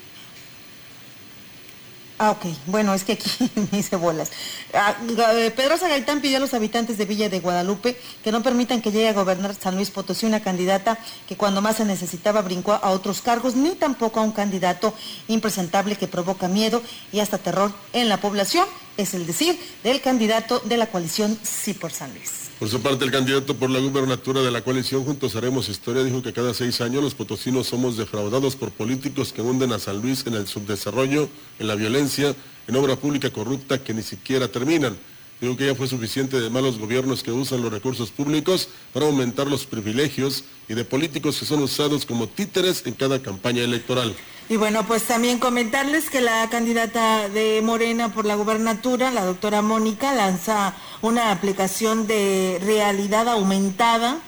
[2.24, 2.46] Ah, ok.
[2.68, 3.30] Bueno, es que aquí
[3.72, 4.32] me hice bolas.
[4.74, 4.96] Ah,
[5.34, 5.90] eh, Pedrosa
[6.22, 9.54] pidió a los habitantes de Villa de Guadalupe que no permitan que llegue a gobernar
[9.56, 13.72] San Luis Potosí una candidata que cuando más se necesitaba brincó a otros cargos, ni
[13.72, 14.94] tampoco a un candidato
[15.28, 16.82] impresentable que provoca miedo
[17.12, 21.74] y hasta terror en la población, es el decir del candidato de la coalición Sí
[21.74, 22.43] por San Luis.
[22.60, 26.22] Por su parte, el candidato por la gubernatura de la coalición Juntos Haremos Historia dijo
[26.22, 30.26] que cada seis años los potosinos somos defraudados por políticos que hunden a San Luis
[30.28, 31.28] en el subdesarrollo,
[31.60, 32.36] en la violencia,
[32.68, 34.96] en obra pública corrupta que ni siquiera terminan.
[35.44, 39.46] Digo que ya fue suficiente de malos gobiernos que usan los recursos públicos para aumentar
[39.46, 44.16] los privilegios y de políticos que son usados como títeres en cada campaña electoral.
[44.48, 49.62] Y bueno, pues también comentarles que la candidata de Morena por la gubernatura, la doctora
[49.62, 54.20] Mónica, lanza una aplicación de realidad aumentada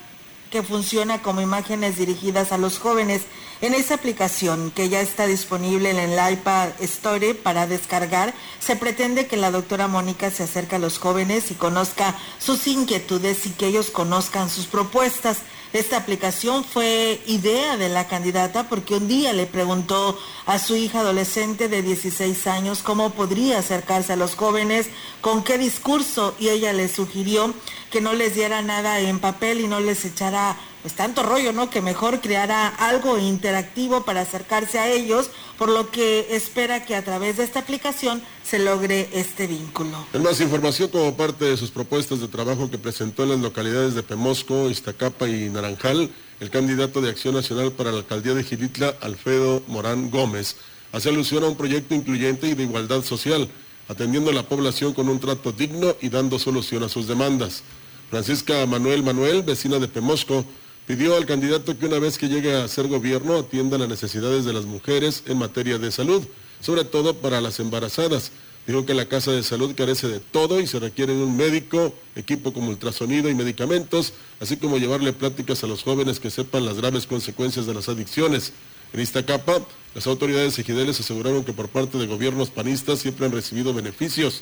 [0.51, 3.21] que funciona como imágenes dirigidas a los jóvenes.
[3.61, 9.27] En esa aplicación, que ya está disponible en el iPad Store para descargar, se pretende
[9.27, 13.67] que la doctora Mónica se acerque a los jóvenes y conozca sus inquietudes y que
[13.67, 15.37] ellos conozcan sus propuestas.
[15.71, 20.99] Esta aplicación fue idea de la candidata porque un día le preguntó a su hija
[20.99, 24.87] adolescente de 16 años cómo podría acercarse a los jóvenes,
[25.21, 27.53] con qué discurso, y ella le sugirió
[27.89, 31.71] que no les diera nada en papel y no les echara pues tanto rollo, ¿no?
[31.71, 37.03] Que mejor creará algo interactivo para acercarse a ellos, por lo que espera que a
[37.03, 40.05] través de esta aplicación se logre este vínculo.
[40.13, 43.95] En más información, como parte de sus propuestas de trabajo que presentó en las localidades
[43.95, 48.93] de Pemosco, Iztacapa y Naranjal, el candidato de Acción Nacional para la alcaldía de Gilitla,
[49.01, 50.57] Alfredo Morán Gómez,
[50.91, 53.49] hace alusión a un proyecto incluyente y de igualdad social,
[53.87, 57.63] atendiendo a la población con un trato digno y dando solución a sus demandas.
[58.11, 60.45] Francisca Manuel Manuel, vecina de Pemosco,
[60.87, 64.53] pidió al candidato que una vez que llegue a ser gobierno atienda las necesidades de
[64.53, 66.23] las mujeres en materia de salud,
[66.61, 68.31] sobre todo para las embarazadas.
[68.67, 71.93] Dijo que la Casa de Salud carece de todo y se requiere de un médico,
[72.15, 76.77] equipo como ultrasonido y medicamentos, así como llevarle pláticas a los jóvenes que sepan las
[76.77, 78.53] graves consecuencias de las adicciones.
[78.91, 79.59] En esta capa,
[79.93, 84.41] las autoridades ejideles aseguraron que por parte de gobiernos panistas siempre han recibido beneficios.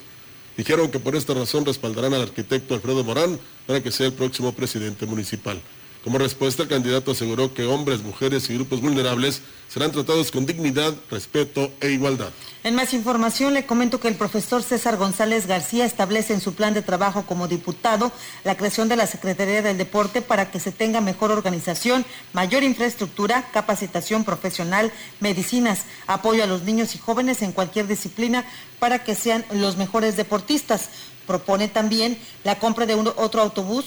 [0.55, 4.53] Dijeron que por esta razón respaldarán al arquitecto Alfredo Morán para que sea el próximo
[4.53, 5.59] presidente municipal.
[6.03, 10.93] Como respuesta, el candidato aseguró que hombres, mujeres y grupos vulnerables serán tratados con dignidad,
[11.09, 12.29] respeto e igualdad.
[12.65, 16.73] En más información, le comento que el profesor César González García establece en su plan
[16.73, 18.11] de trabajo como diputado
[18.43, 23.49] la creación de la Secretaría del Deporte para que se tenga mejor organización, mayor infraestructura,
[23.53, 28.45] capacitación profesional, medicinas, apoyo a los niños y jóvenes en cualquier disciplina
[28.79, 30.89] para que sean los mejores deportistas.
[31.25, 33.85] Propone también la compra de otro autobús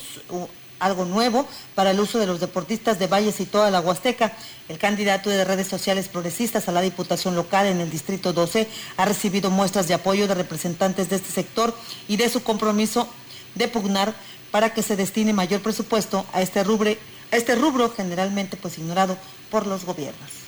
[0.79, 4.33] algo nuevo para el uso de los deportistas de Valles y toda la Huasteca.
[4.69, 9.05] El candidato de redes sociales progresistas a la Diputación Local en el Distrito 12 ha
[9.05, 11.75] recibido muestras de apoyo de representantes de este sector
[12.09, 13.09] y de su compromiso
[13.55, 14.15] de pugnar
[14.51, 16.91] para que se destine mayor presupuesto a este rubro,
[17.31, 19.17] este rubro generalmente pues ignorado
[19.51, 20.47] por los gobiernos.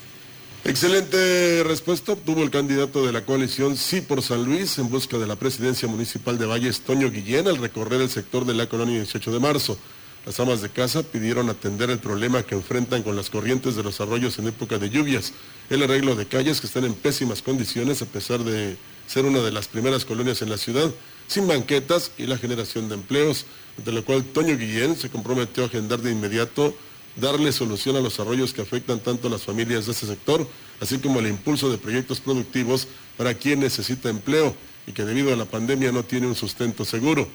[0.65, 5.27] Excelente respuesta obtuvo el candidato de la coalición Sí por San Luis en busca de
[5.27, 9.33] la presidencia municipal de Valles, Toño Guillén, al recorrer el sector de la colonia 18
[9.33, 9.79] de marzo.
[10.27, 14.01] Las amas de casa pidieron atender el problema que enfrentan con las corrientes de los
[14.01, 15.33] arroyos en época de lluvias,
[15.71, 18.77] el arreglo de calles que están en pésimas condiciones a pesar de
[19.07, 20.91] ser una de las primeras colonias en la ciudad,
[21.27, 23.47] sin banquetas y la generación de empleos,
[23.85, 26.75] de lo cual Toño Guillén se comprometió a agendar de inmediato
[27.17, 30.47] darle solución a los arroyos que afectan tanto a las familias de este sector,
[30.81, 34.55] así como el impulso de proyectos productivos para quien necesita empleo
[34.87, 37.29] y que debido a la pandemia no tiene un sustento seguro.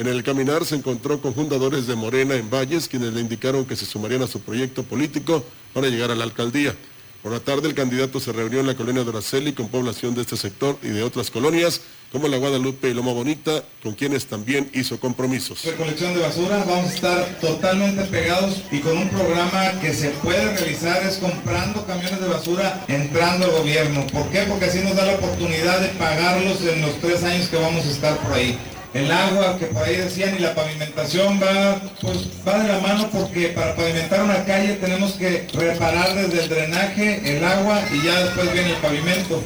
[0.00, 3.76] En el caminar se encontró con fundadores de Morena en Valles, quienes le indicaron que
[3.76, 6.74] se sumarían a su proyecto político para llegar a la alcaldía.
[7.22, 10.22] Por la tarde el candidato se reunió en la colonia de Araceli con población de
[10.22, 14.70] este sector y de otras colonias, como la Guadalupe y Loma Bonita, con quienes también
[14.72, 15.62] hizo compromisos.
[15.66, 20.56] Recolección de basura, vamos a estar totalmente pegados y con un programa que se puede
[20.56, 24.06] realizar es comprando camiones de basura entrando al gobierno.
[24.06, 24.44] ¿Por qué?
[24.48, 27.90] Porque así nos da la oportunidad de pagarlos en los tres años que vamos a
[27.90, 28.58] estar por ahí
[28.94, 33.08] el agua que por ahí decían y la pavimentación va, pues va de la mano
[33.12, 38.24] porque para pavimentar una calle tenemos que reparar desde el drenaje, el agua y ya
[38.24, 39.42] después viene el pavimento.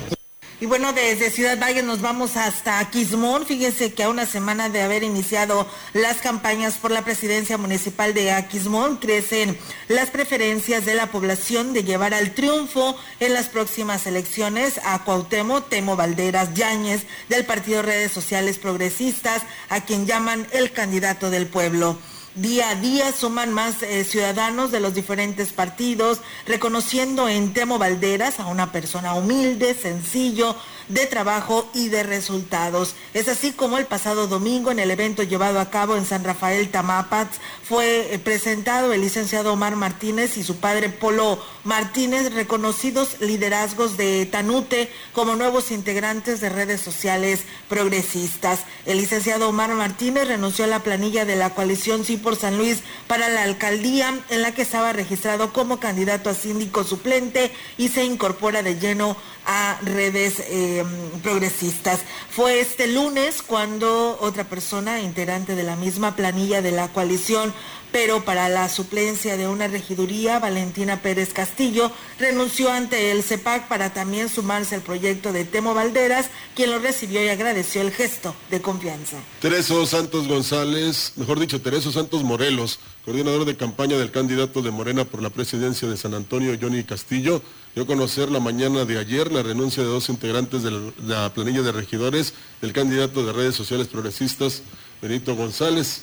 [0.64, 3.44] Y bueno, desde Ciudad Valle nos vamos hasta Quismón.
[3.44, 8.33] Fíjense que a una semana de haber iniciado las campañas por la presidencia municipal de
[8.33, 14.81] Aquismón, crecen las preferencias de la población de llevar al triunfo en las próximas elecciones
[14.87, 21.29] a Cuauhtémoc Temo Valderas Yáñez del Partido Redes Sociales Progresistas, a quien llaman el candidato
[21.29, 21.98] del pueblo.
[22.37, 28.40] Día a día suman más eh, ciudadanos de los diferentes partidos, reconociendo en Temo Valderas
[28.40, 30.57] a una persona humilde, sencillo,
[30.88, 32.94] de trabajo y de resultados.
[33.14, 36.70] Es así como el pasado domingo en el evento llevado a cabo en San Rafael
[36.70, 43.97] Tamapats fue eh, presentado el licenciado Omar Martínez y su padre Polo Martínez, reconocidos liderazgos
[43.97, 48.61] de Tanute como nuevos integrantes de redes sociales progresistas.
[48.85, 52.81] El licenciado Omar Martínez renunció a la planilla de la coalición Sí por San Luis
[53.07, 58.05] para la alcaldía en la que estaba registrado como candidato a síndico suplente y se
[58.05, 59.16] incorpora de lleno
[59.47, 60.73] a redes eh,
[61.22, 62.00] progresistas.
[62.30, 67.52] Fue este lunes cuando otra persona, integrante de la misma planilla de la coalición,
[67.94, 73.92] pero para la suplencia de una regiduría, Valentina Pérez Castillo renunció ante el CEPAC para
[73.92, 78.60] también sumarse al proyecto de Temo Valderas, quien lo recibió y agradeció el gesto de
[78.60, 79.18] confianza.
[79.40, 85.04] Tereso Santos González, mejor dicho, Tereso Santos Morelos, coordinador de campaña del candidato de Morena
[85.04, 87.42] por la presidencia de San Antonio, Johnny Castillo,
[87.74, 91.62] dio a conocer la mañana de ayer la renuncia de dos integrantes de la planilla
[91.62, 94.62] de regidores del candidato de redes sociales progresistas,
[95.02, 96.03] Benito González.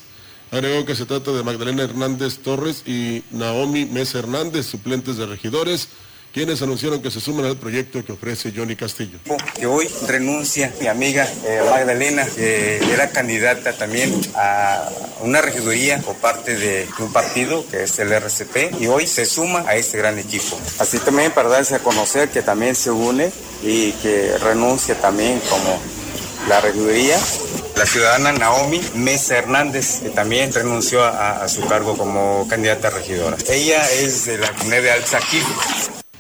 [0.52, 5.88] Agregó que se trata de Magdalena Hernández Torres y Naomi Mesa Hernández, suplentes de regidores,
[6.34, 9.20] quienes anunciaron que se suman al proyecto que ofrece Johnny Castillo.
[9.56, 14.90] Que hoy renuncia mi amiga eh, Magdalena, que era candidata también a
[15.22, 19.64] una regiduría por parte de un partido que es el RCP y hoy se suma
[19.68, 20.58] a este gran equipo.
[20.80, 23.32] Así también para darse a conocer que también se une
[23.64, 25.80] y que renuncia también como
[26.48, 27.18] la regiduría.
[27.76, 32.92] La ciudadana Naomi Mesa Hernández, que también renunció a, a su cargo como candidata a
[32.92, 33.38] regidora.
[33.50, 35.44] Ella es de la comunidad de Alzaquil.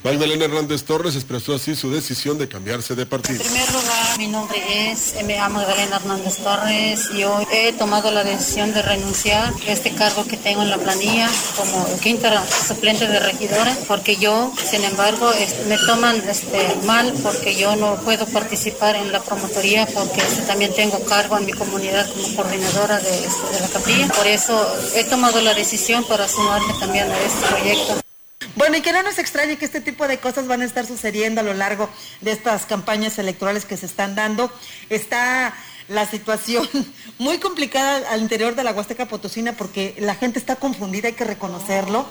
[0.03, 3.39] Magdalena Hernández Torres expresó así su decisión de cambiarse de partido.
[3.39, 5.47] En primer lugar, mi nombre es M.A.
[5.47, 10.37] Magdalena Hernández Torres y hoy he tomado la decisión de renunciar a este cargo que
[10.37, 15.31] tengo en la planilla como quinta suplente de regidora, porque yo, sin embargo,
[15.67, 20.73] me toman este, mal porque yo no puedo participar en la promotoría porque este, también
[20.73, 24.07] tengo cargo en mi comunidad como coordinadora de, este, de la capilla.
[24.07, 28.10] Por eso he tomado la decisión para sumarme también a este proyecto.
[28.55, 31.41] Bueno, y que no nos extrañe que este tipo de cosas van a estar sucediendo
[31.41, 31.89] a lo largo
[32.21, 34.51] de estas campañas electorales que se están dando.
[34.89, 35.53] Está
[35.87, 36.67] la situación
[37.17, 41.25] muy complicada al interior de la Huasteca Potosina porque la gente está confundida, hay que
[41.25, 42.05] reconocerlo.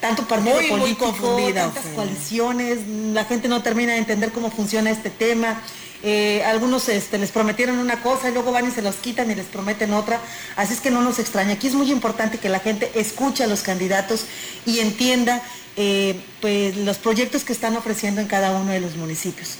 [0.00, 4.48] Tanto partido Muy, muy político, confundida, tantas coaliciones, la gente no termina de entender cómo
[4.48, 5.60] funciona este tema.
[6.04, 9.34] Eh, algunos este, les prometieron una cosa y luego van y se los quitan y
[9.34, 10.20] les prometen otra.
[10.54, 11.54] Así es que no nos extraña.
[11.54, 14.26] Aquí es muy importante que la gente escuche a los candidatos
[14.64, 15.42] y entienda
[15.80, 19.50] eh, pues, los proyectos que están ofreciendo en cada uno de los municipios.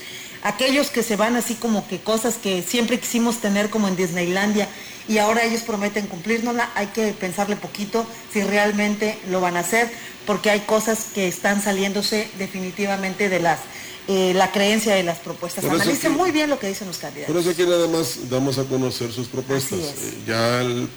[0.42, 4.68] Aquellos que se van así como que cosas que siempre quisimos tener como en Disneylandia
[5.08, 9.90] y ahora ellos prometen cumplírnosla, hay que pensarle poquito si realmente lo van a hacer,
[10.26, 13.60] porque hay cosas que están saliéndose definitivamente de las
[14.08, 15.62] eh, la creencia de las propuestas.
[15.64, 17.32] Que- muy bien lo que dicen los candidatos.
[17.32, 19.78] Por eso aquí nada más damos a conocer sus propuestas.
[19.78, 20.88] Eh, Ya el,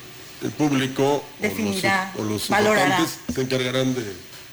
[0.43, 4.01] el público Definirá, o los, o los votantes se encargarán de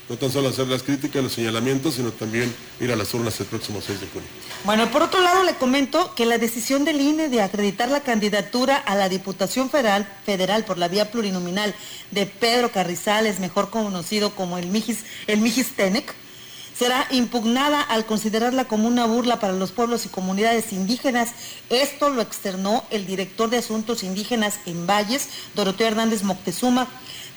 [0.08, 3.46] no tan solo hacer las críticas, los señalamientos, sino también ir a las urnas el
[3.46, 4.28] próximo 6 de junio.
[4.64, 8.76] Bueno, por otro lado le comento que la decisión del INE de acreditar la candidatura
[8.76, 11.74] a la Diputación Federal, federal por la vía plurinominal
[12.10, 15.72] de Pedro Carrizales, mejor conocido como el Mijis, el Mijis
[16.78, 21.30] será impugnada al considerarla como una burla para los pueblos y comunidades indígenas.
[21.70, 26.86] Esto lo externó el director de Asuntos Indígenas en Valles, Doroteo Hernández Moctezuma.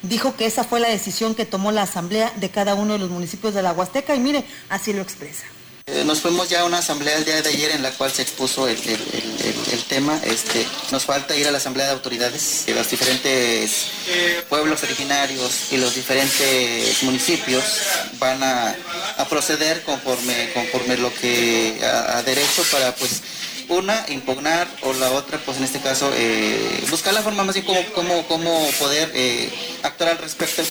[0.04, 3.10] Dijo que esa fue la decisión que tomó la asamblea de cada uno de los
[3.10, 5.44] municipios de la Huasteca y mire, así lo expresa.
[5.88, 8.22] Eh, Nos fuimos ya a una asamblea el día de ayer en la cual se
[8.22, 8.98] expuso el, el-
[9.92, 10.18] tema.
[10.24, 13.88] Este, nos falta ir a la asamblea de autoridades de los diferentes
[14.48, 17.64] pueblos originarios y los diferentes municipios
[18.18, 18.74] van a,
[19.18, 23.22] a proceder conforme, conforme lo que a, a derecho para pues
[23.72, 27.66] una impugnar o la otra pues en este caso eh, buscar la forma más bien
[27.66, 29.52] como, como, como poder eh,
[29.84, 30.64] actuar al respecto.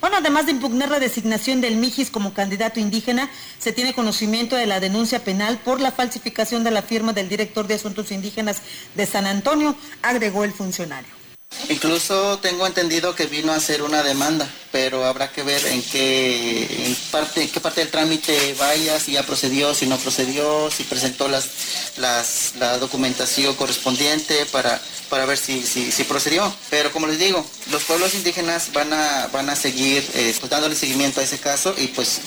[0.00, 4.66] Bueno, además de impugnar la designación del Mijis como candidato indígena, se tiene conocimiento de
[4.66, 8.60] la denuncia penal por la falsificación de la firma del director de Asuntos Indígenas
[8.94, 11.23] de San Antonio, agregó el funcionario.
[11.68, 16.94] Incluso tengo entendido que vino a hacer una demanda, pero habrá que ver en qué
[17.10, 21.48] parte, qué parte del trámite vaya, si ya procedió, si no procedió, si presentó las,
[21.96, 26.54] las la documentación correspondiente para, para ver si, si, si procedió.
[26.70, 30.74] Pero como les digo, los pueblos indígenas van a, van a seguir eh, pues, dándole
[30.74, 32.20] seguimiento a ese caso y pues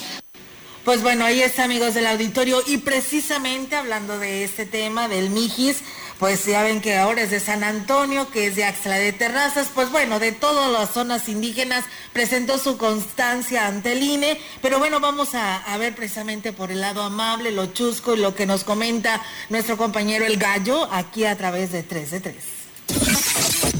[0.84, 5.78] Pues bueno, ahí está amigos del auditorio y precisamente hablando de este tema del Mijis,
[6.20, 9.68] pues ya ven que ahora es de San Antonio, que es de Axla de Terrazas,
[9.74, 15.00] pues bueno, de todas las zonas indígenas presentó su constancia ante el INE, pero bueno,
[15.00, 18.64] vamos a, a ver precisamente por el lado amable, lo chusco y lo que nos
[18.64, 22.36] comenta nuestro compañero el gallo aquí a través de 3 de 3.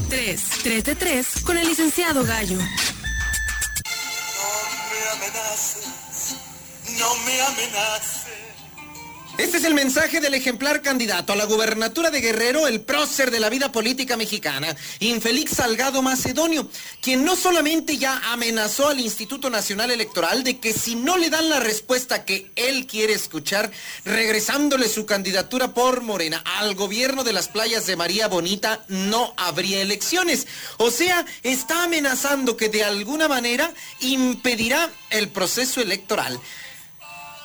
[0.08, 2.58] 3, 3 de 3 con el licenciado Gallo.
[6.98, 8.17] No me amenaces.
[9.38, 13.38] Este es el mensaje del ejemplar candidato a la gubernatura de Guerrero, el prócer de
[13.38, 16.68] la vida política mexicana, Infeliz Salgado Macedonio,
[17.00, 21.48] quien no solamente ya amenazó al Instituto Nacional Electoral de que si no le dan
[21.50, 23.70] la respuesta que él quiere escuchar,
[24.04, 29.80] regresándole su candidatura por Morena al gobierno de las playas de María Bonita, no habría
[29.80, 30.48] elecciones.
[30.78, 36.40] O sea, está amenazando que de alguna manera impedirá el proceso electoral.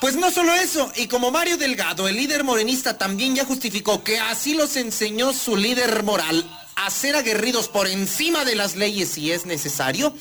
[0.04, 4.20] Pues no solo eso, y como Mario Delgado, el líder morenista, también ya justificó que
[4.20, 6.44] así los enseñó su líder moral
[6.76, 10.14] a ser aguerridos por encima de las leyes si es necesario,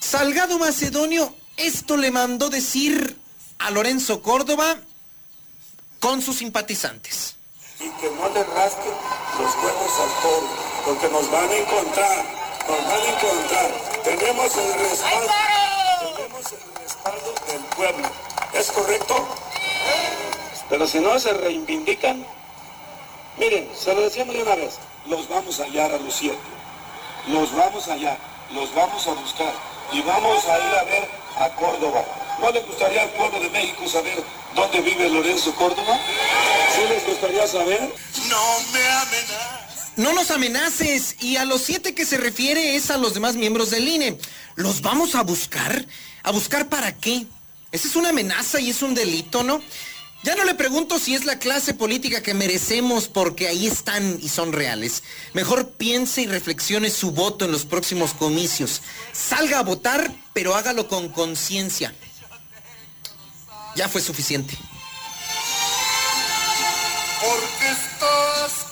[0.00, 3.18] Salgado Macedonio esto le mandó decir
[3.58, 4.76] a Lorenzo Córdoba
[5.98, 7.36] con sus simpatizantes.
[7.80, 8.92] Y que no le rasquen
[9.40, 10.48] los cuernos al toro,
[10.84, 12.26] porque nos van a encontrar,
[12.68, 14.02] nos van a encontrar.
[14.04, 15.32] Tenemos el respaldo,
[16.18, 18.31] tenemos el respaldo del pueblo.
[18.54, 19.14] ¿Es correcto?
[20.68, 22.24] Pero si no se reivindican,
[23.38, 24.74] miren, se lo decíamos de una vez,
[25.06, 26.38] los vamos a hallar a los siete.
[27.28, 28.18] Los vamos a hallar,
[28.52, 29.52] los vamos a buscar
[29.92, 32.04] y vamos a ir a ver a Córdoba.
[32.40, 34.22] ¿No le gustaría al pueblo de México saber
[34.54, 35.98] dónde vive Lorenzo Córdoba?
[36.74, 37.80] ¿Sí les gustaría saber?
[38.28, 39.92] No me amenaces.
[39.96, 41.16] No nos amenaces.
[41.20, 44.18] Y a los siete que se refiere es a los demás miembros del INE.
[44.56, 45.86] ¿Los vamos a buscar?
[46.22, 47.26] ¿A buscar para qué?
[47.72, 49.62] Esa es una amenaza y es un delito, ¿no?
[50.24, 54.28] Ya no le pregunto si es la clase política que merecemos porque ahí están y
[54.28, 55.02] son reales.
[55.32, 58.82] Mejor piense y reflexione su voto en los próximos comicios.
[59.12, 61.92] Salga a votar, pero hágalo con conciencia.
[63.74, 64.56] Ya fue suficiente.
[67.20, 68.62] Porque estás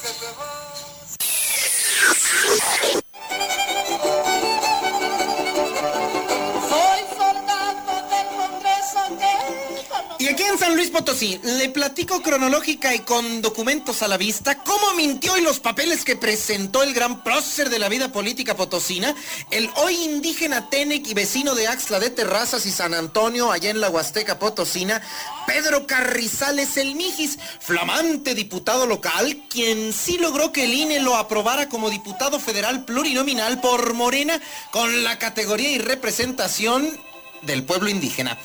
[10.61, 15.41] San Luis Potosí, le platico cronológica y con documentos a la vista cómo mintió y
[15.41, 19.15] los papeles que presentó el gran prócer de la vida política potosina,
[19.51, 23.81] el hoy indígena Tenec y vecino de Axla de Terrazas y San Antonio, allá en
[23.81, 25.01] la Huasteca Potosina,
[25.47, 31.71] Pedro Carrizales El Mijis, flamante diputado local, quien sí logró que el INE lo aprobara
[31.71, 34.39] como diputado federal plurinominal por Morena
[34.73, 37.01] con la categoría y representación
[37.41, 38.37] del pueblo indígena.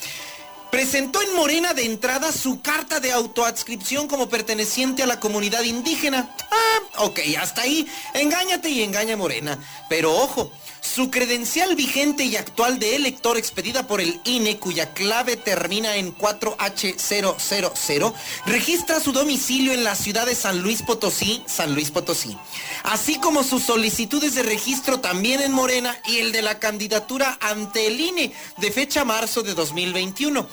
[0.76, 6.36] Presentó en Morena de entrada su carta de autoadscripción como perteneciente a la comunidad indígena.
[6.52, 7.88] Ah, ok, hasta ahí.
[8.14, 9.58] Engáñate y engaña Morena.
[9.88, 10.52] Pero ojo,
[10.86, 16.16] su credencial vigente y actual de elector expedida por el INE, cuya clave termina en
[16.16, 18.14] 4H000,
[18.46, 22.38] registra su domicilio en la ciudad de San Luis Potosí, San Luis Potosí.
[22.84, 27.88] Así como sus solicitudes de registro también en Morena y el de la candidatura ante
[27.88, 30.48] el INE de fecha marzo de 2021.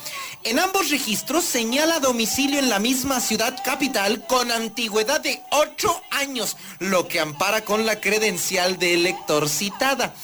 [0.44, 6.56] En ambos registros señala domicilio en la misma ciudad capital con antigüedad de 8 años,
[6.78, 10.14] lo que ampara con la credencial de elector citada.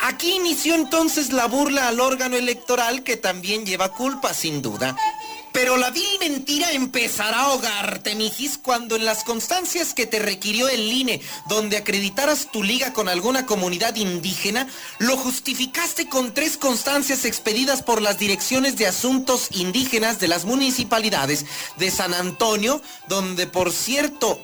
[0.00, 4.96] Aquí inició entonces la burla al órgano electoral que también lleva culpa, sin duda.
[5.54, 10.68] Pero la vil mentira empezará a ahogarte, mijis, cuando en las constancias que te requirió
[10.68, 14.66] el INE, donde acreditaras tu liga con alguna comunidad indígena,
[14.98, 21.46] lo justificaste con tres constancias expedidas por las direcciones de asuntos indígenas de las municipalidades
[21.76, 24.40] de San Antonio, donde por cierto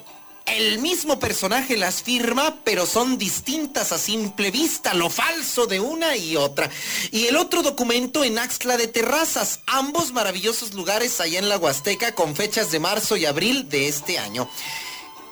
[0.54, 6.16] el mismo personaje las firma, pero son distintas a simple vista, lo falso de una
[6.16, 6.70] y otra.
[7.10, 12.14] Y el otro documento en Axtla de Terrazas, ambos maravillosos lugares allá en la Huasteca
[12.14, 14.48] con fechas de marzo y abril de este año.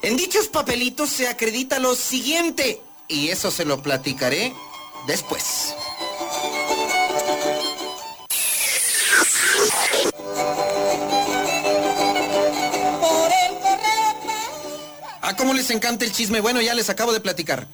[0.03, 4.55] En dichos papelitos se acredita lo siguiente, y eso se lo platicaré
[5.07, 5.75] después.
[15.29, 16.41] Ah, cómo les encanta el chisme.
[16.41, 17.66] Bueno, ya les acabo de platicar.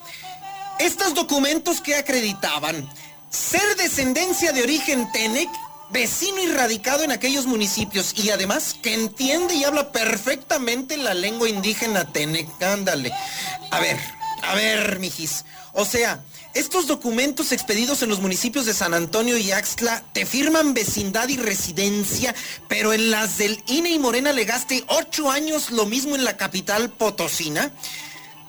[0.81, 2.91] Estos documentos que acreditaban
[3.31, 5.49] ser descendencia de origen Tenec,
[5.91, 11.49] vecino y radicado en aquellos municipios y además que entiende y habla perfectamente la lengua
[11.49, 12.49] indígena Tenec.
[12.61, 13.13] Ándale.
[13.71, 14.01] A ver,
[14.43, 15.45] a ver, mijis.
[15.75, 16.25] O sea,
[16.55, 21.37] estos documentos expedidos en los municipios de San Antonio y Axtla te firman vecindad y
[21.37, 22.35] residencia,
[22.69, 26.91] pero en las del INE y Morena legaste ocho años lo mismo en la capital
[26.91, 27.73] potosina.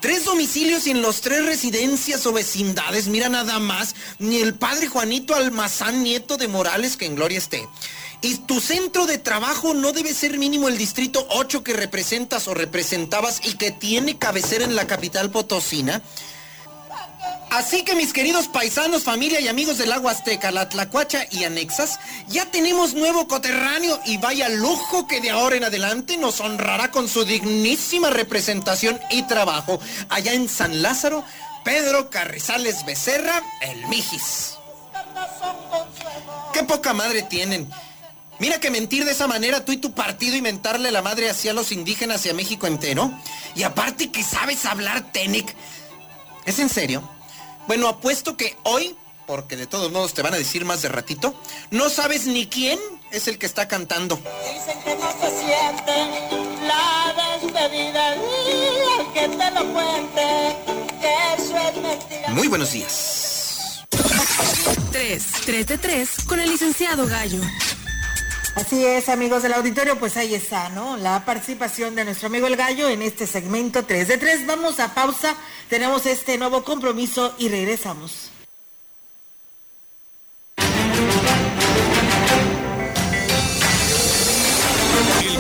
[0.02, 4.88] Tres domicilios y en los tres residencias o vecindades, mira nada más, ni el padre
[4.88, 7.68] Juanito Almazán, nieto de Morales, que en gloria esté.
[8.22, 12.54] Y tu centro de trabajo no debe ser mínimo el distrito 8 que representas o
[12.54, 16.04] representabas y que tiene cabecera en la capital potosina.
[17.56, 22.02] Así que mis queridos paisanos, familia y amigos del agua azteca, la Tlacuacha y anexas,
[22.28, 27.08] ya tenemos nuevo coterráneo y vaya lujo que de ahora en adelante nos honrará con
[27.08, 29.80] su dignísima representación y trabajo
[30.10, 31.24] allá en San Lázaro,
[31.64, 34.58] Pedro Carrizales Becerra, el Mijis.
[36.52, 37.70] Qué poca madre tienen.
[38.38, 41.54] Mira que mentir de esa manera tú y tu partido y mentarle la madre hacia
[41.54, 43.14] los indígenas y a México entero.
[43.56, 45.56] Y aparte que sabes hablar Tenec.
[46.46, 47.15] ¿Es en serio?
[47.68, 48.96] Bueno, apuesto que hoy,
[49.26, 51.34] porque de todos modos te van a decir más de ratito,
[51.72, 52.80] no sabes ni quién
[53.12, 54.18] es el que está cantando.
[54.18, 60.56] Dicen que no se siente la despedida y que te lo cuente,
[61.02, 62.30] que eso es mentira.
[62.30, 63.84] Muy buenos días.
[64.92, 67.42] 3, 3 de 3 con el licenciado Gallo.
[68.56, 70.96] Así es, amigos del auditorio, pues ahí está, ¿no?
[70.96, 74.48] La participación de nuestro amigo el gallo en este segmento 3 de 3.
[74.48, 75.36] Vamos a pausa,
[75.70, 78.32] tenemos este nuevo compromiso y regresamos.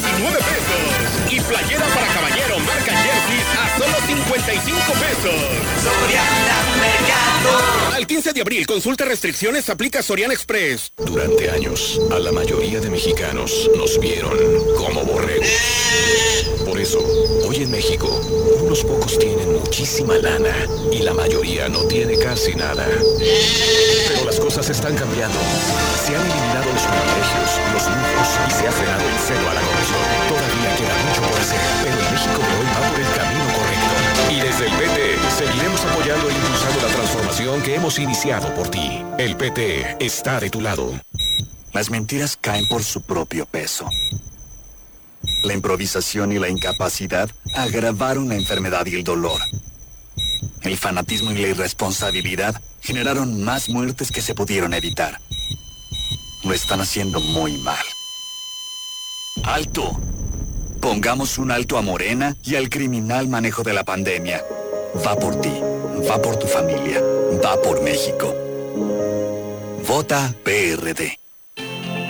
[0.00, 1.32] 119 pesos.
[1.32, 5.34] Y playera para caballero marca Jerseys a solo 55 pesos.
[5.82, 7.94] Soriana Mercado.
[7.94, 10.92] Al 15 de abril, consulta restricciones, aplica Soriana Express.
[10.96, 14.36] Durante años, a la mayoría de mexicanos nos vieron
[14.76, 15.48] como borregos.
[16.64, 17.00] Por eso,
[17.46, 18.08] hoy en México,
[18.62, 20.54] unos pocos tienen muchísima lana
[20.92, 22.86] y la mayoría no tiene casi nada.
[24.08, 25.38] Pero las cosas están cambiando.
[26.04, 27.39] Se han eliminado los privilegios,
[28.60, 30.00] se ha frenado el cero a la corrupción.
[30.28, 34.32] Todavía queda mucho por hacer, pero el México de hoy va por el camino correcto.
[34.32, 39.02] Y desde el PT seguiremos apoyando e impulsando la transformación que hemos iniciado por ti.
[39.16, 40.92] El PT está de tu lado.
[41.72, 43.88] Las mentiras caen por su propio peso.
[45.42, 49.40] La improvisación y la incapacidad agravaron la enfermedad y el dolor.
[50.60, 55.18] El fanatismo y la irresponsabilidad generaron más muertes que se pudieron evitar.
[56.44, 57.84] Lo están haciendo muy mal.
[59.44, 59.98] ¡Alto!
[60.80, 64.44] Pongamos un alto a Morena y al criminal manejo de la pandemia.
[65.06, 65.52] Va por ti,
[66.08, 67.00] va por tu familia,
[67.44, 68.34] va por México.
[69.86, 71.19] Vota PRD.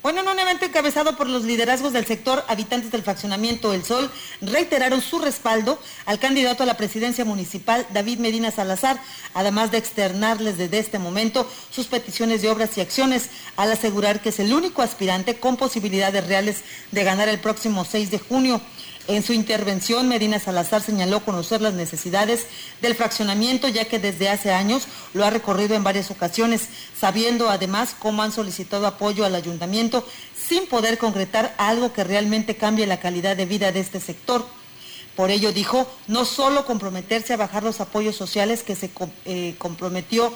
[0.00, 4.08] Bueno, en un evento encabezado por los liderazgos del sector, habitantes del fraccionamiento El Sol
[4.40, 5.76] reiteraron su respaldo
[6.06, 9.00] al candidato a la presidencia municipal, David Medina Salazar,
[9.34, 14.28] además de externarles desde este momento sus peticiones de obras y acciones, al asegurar que
[14.28, 18.60] es el único aspirante con posibilidades reales de ganar el próximo 6 de junio.
[19.08, 22.44] En su intervención, Medina Salazar señaló conocer las necesidades
[22.82, 27.96] del fraccionamiento, ya que desde hace años lo ha recorrido en varias ocasiones, sabiendo además
[27.98, 30.06] cómo han solicitado apoyo al ayuntamiento
[30.36, 34.44] sin poder concretar algo que realmente cambie la calidad de vida de este sector.
[35.16, 38.90] Por ello dijo, no solo comprometerse a bajar los apoyos sociales que se
[39.24, 40.34] eh, comprometió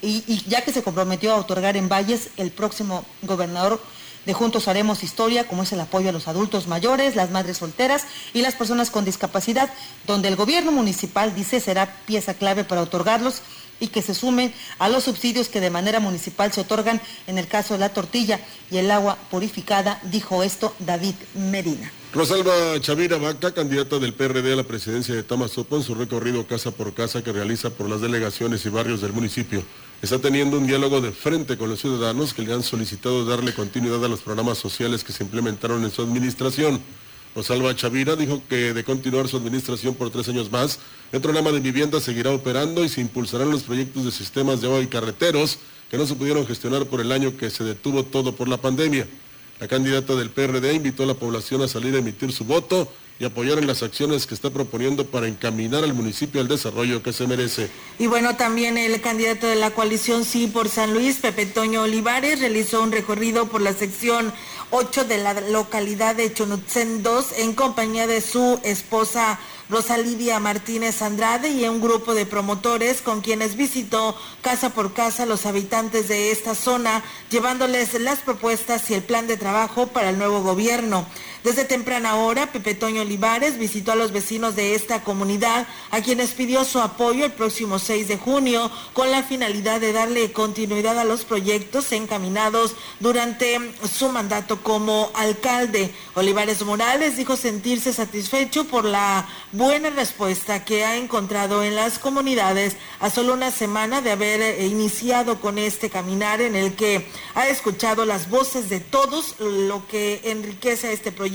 [0.00, 3.80] y, y ya que se comprometió a otorgar en Valles el próximo gobernador
[4.26, 8.06] de Juntos Haremos Historia, como es el apoyo a los adultos mayores, las madres solteras
[8.32, 9.70] y las personas con discapacidad,
[10.06, 13.42] donde el gobierno municipal dice será pieza clave para otorgarlos
[13.80, 17.48] y que se sumen a los subsidios que de manera municipal se otorgan en el
[17.48, 18.38] caso de la tortilla
[18.70, 21.90] y el agua purificada, dijo esto David Medina.
[22.14, 26.70] Rosalba Chavira Vaca, candidata del PRD a la presidencia de Tamazopo en su recorrido casa
[26.70, 29.64] por casa que realiza por las delegaciones y barrios del municipio.
[30.02, 34.04] Está teniendo un diálogo de frente con los ciudadanos que le han solicitado darle continuidad
[34.04, 36.80] a los programas sociales que se implementaron en su administración.
[37.36, 40.80] Rosalba Chavira dijo que de continuar su administración por tres años más,
[41.12, 44.80] el programa de vivienda seguirá operando y se impulsarán los proyectos de sistemas de agua
[44.80, 48.48] y carreteros que no se pudieron gestionar por el año que se detuvo todo por
[48.48, 49.06] la pandemia.
[49.60, 52.92] La candidata del PRD invitó a la población a salir a emitir su voto
[53.22, 57.12] y apoyar en las acciones que está proponiendo para encaminar al municipio al desarrollo que
[57.12, 57.70] se merece.
[58.00, 62.40] Y bueno, también el candidato de la coalición Sí por San Luis, Pepe Toño Olivares,
[62.40, 64.32] realizó un recorrido por la sección
[64.72, 69.38] 8 de la localidad de Chonutzen 2 en compañía de su esposa
[69.72, 75.26] Rosa Lidia Martínez Andrade y un grupo de promotores con quienes visitó casa por casa
[75.26, 80.18] los habitantes de esta zona, llevándoles las propuestas y el plan de trabajo para el
[80.18, 81.06] nuevo gobierno.
[81.44, 86.30] Desde temprana hora, Pepe Toño Olivares visitó a los vecinos de esta comunidad, a quienes
[86.34, 91.04] pidió su apoyo el próximo 6 de junio, con la finalidad de darle continuidad a
[91.04, 93.58] los proyectos encaminados durante
[93.92, 95.92] su mandato como alcalde.
[96.14, 102.76] Olivares Morales dijo sentirse satisfecho por la buena respuesta que ha encontrado en las comunidades
[103.00, 108.04] a solo una semana de haber iniciado con este caminar en el que ha escuchado
[108.04, 111.31] las voces de todos, lo que enriquece este proyecto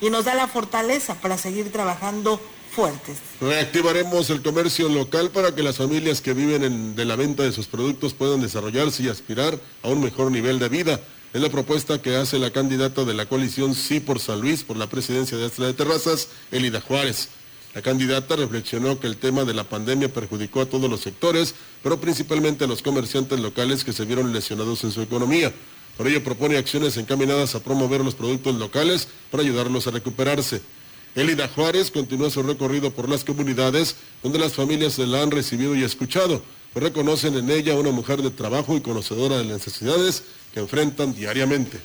[0.00, 3.18] y nos da la fortaleza para seguir trabajando fuertes.
[3.40, 7.66] Reactivaremos el comercio local para que las familias que viven de la venta de sus
[7.66, 11.00] productos puedan desarrollarse y aspirar a un mejor nivel de vida.
[11.32, 14.76] Es la propuesta que hace la candidata de la coalición Sí por San Luis por
[14.76, 17.28] la presidencia de Astra de Terrazas, Elida Juárez.
[17.72, 21.54] La candidata reflexionó que el tema de la pandemia perjudicó a todos los sectores,
[21.84, 25.52] pero principalmente a los comerciantes locales que se vieron lesionados en su economía.
[26.00, 30.62] Por ello propone acciones encaminadas a promover los productos locales para ayudarlos a recuperarse.
[31.14, 35.74] Elida Juárez continúa su recorrido por las comunidades donde las familias se la han recibido
[35.76, 36.42] y escuchado,
[36.72, 40.22] pues reconocen en ella una mujer de trabajo y conocedora de las necesidades
[40.54, 41.78] que enfrentan diariamente.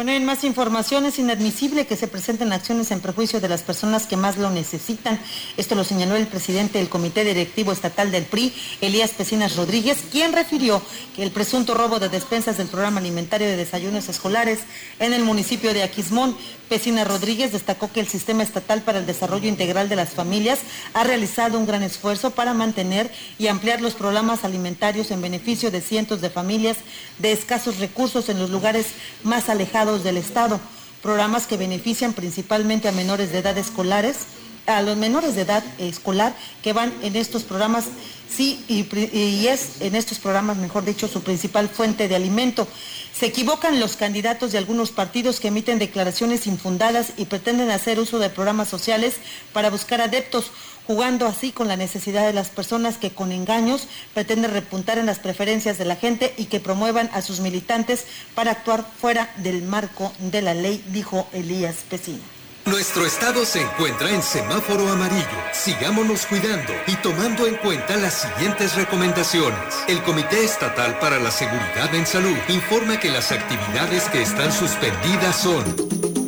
[0.00, 4.06] Bueno, en más información, es inadmisible que se presenten acciones en perjuicio de las personas
[4.06, 5.20] que más lo necesitan.
[5.58, 10.32] Esto lo señaló el presidente del Comité Directivo Estatal del PRI, Elías Pecinas Rodríguez, quien
[10.32, 10.80] refirió
[11.14, 14.60] que el presunto robo de despensas del programa alimentario de desayunos escolares
[15.00, 16.34] en el municipio de Aquismón.
[16.70, 20.60] Pecinas Rodríguez destacó que el Sistema Estatal para el Desarrollo Integral de las Familias
[20.94, 25.82] ha realizado un gran esfuerzo para mantener y ampliar los programas alimentarios en beneficio de
[25.82, 26.78] cientos de familias
[27.18, 28.86] de escasos recursos en los lugares
[29.24, 30.60] más alejados del Estado,
[31.02, 34.18] programas que benefician principalmente a menores de edad escolares,
[34.66, 37.86] a los menores de edad escolar que van en estos programas,
[38.28, 38.86] sí, y,
[39.16, 42.68] y, es en estos programas, mejor dicho, su principal fuente de alimento.
[43.12, 48.18] Se equivocan los candidatos de algunos partidos que emiten declaraciones infundadas y pretenden hacer uso
[48.18, 49.16] de programas sociales
[49.52, 50.52] para buscar adeptos
[50.86, 55.18] jugando así con la necesidad de las personas que con engaños pretenden repuntar en las
[55.18, 58.04] preferencias de la gente y que promuevan a sus militantes
[58.34, 62.40] para actuar fuera del marco de la ley, dijo Elías Pesino.
[62.66, 65.26] Nuestro estado se encuentra en semáforo amarillo.
[65.52, 69.74] Sigámonos cuidando y tomando en cuenta las siguientes recomendaciones.
[69.88, 75.36] El Comité Estatal para la Seguridad en Salud informa que las actividades que están suspendidas
[75.36, 76.19] son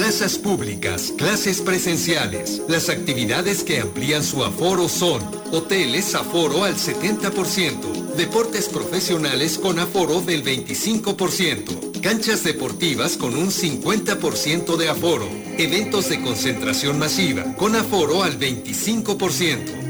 [0.00, 2.62] plazas públicas, clases presenciales.
[2.68, 5.20] Las actividades que amplían su aforo son
[5.52, 14.76] hoteles aforo al 70%, deportes profesionales con aforo del 25%, canchas deportivas con un 50%
[14.78, 15.28] de aforo,
[15.58, 19.89] eventos de concentración masiva con aforo al 25%.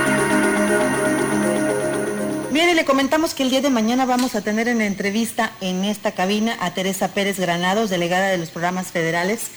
[2.51, 5.85] Bien, y le comentamos que el día de mañana vamos a tener en entrevista en
[5.85, 9.51] esta cabina a Teresa Pérez Granados, delegada de los programas federales.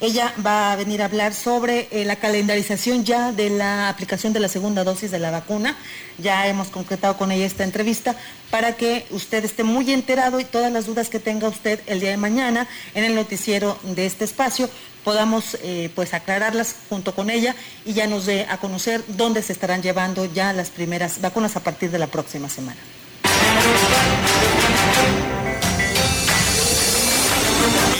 [0.00, 4.38] Ella va a venir a hablar sobre eh, la calendarización ya de la aplicación de
[4.38, 5.76] la segunda dosis de la vacuna.
[6.18, 8.14] Ya hemos concretado con ella esta entrevista
[8.50, 12.10] para que usted esté muy enterado y todas las dudas que tenga usted el día
[12.10, 14.70] de mañana en el noticiero de este espacio
[15.02, 19.52] podamos eh, pues aclararlas junto con ella y ya nos dé a conocer dónde se
[19.52, 22.78] estarán llevando ya las primeras vacunas a partir de la próxima semana.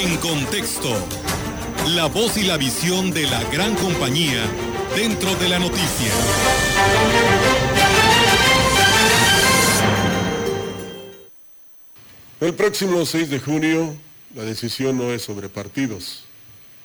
[0.01, 0.97] En contexto,
[1.95, 4.45] la voz y la visión de la gran compañía
[4.97, 6.13] dentro de la noticia.
[12.41, 13.97] El próximo 6 de junio,
[14.35, 16.25] la decisión no es sobre partidos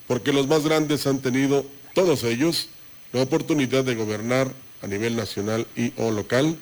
[0.06, 2.68] porque los más grandes han tenido, todos ellos,
[3.12, 4.52] la oportunidad de gobernar
[4.82, 6.58] a nivel nacional y o local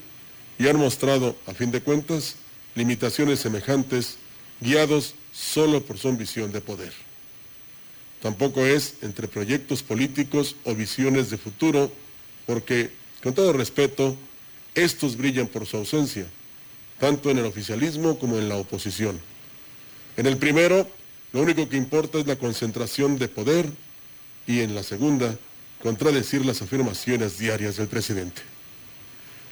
[0.58, 2.36] y han mostrado, a fin de cuentas,
[2.74, 4.18] limitaciones semejantes
[4.60, 6.92] guiados solo por su ambición de poder.
[8.22, 11.92] Tampoco es entre proyectos políticos o visiones de futuro,
[12.46, 14.16] porque, con todo respeto,
[14.76, 16.26] estos brillan por su ausencia,
[17.00, 19.20] tanto en el oficialismo como en la oposición.
[20.16, 20.88] En el primero,
[21.32, 23.68] lo único que importa es la concentración de poder
[24.46, 25.36] y en la segunda,
[25.82, 28.42] contradecir las afirmaciones diarias del presidente.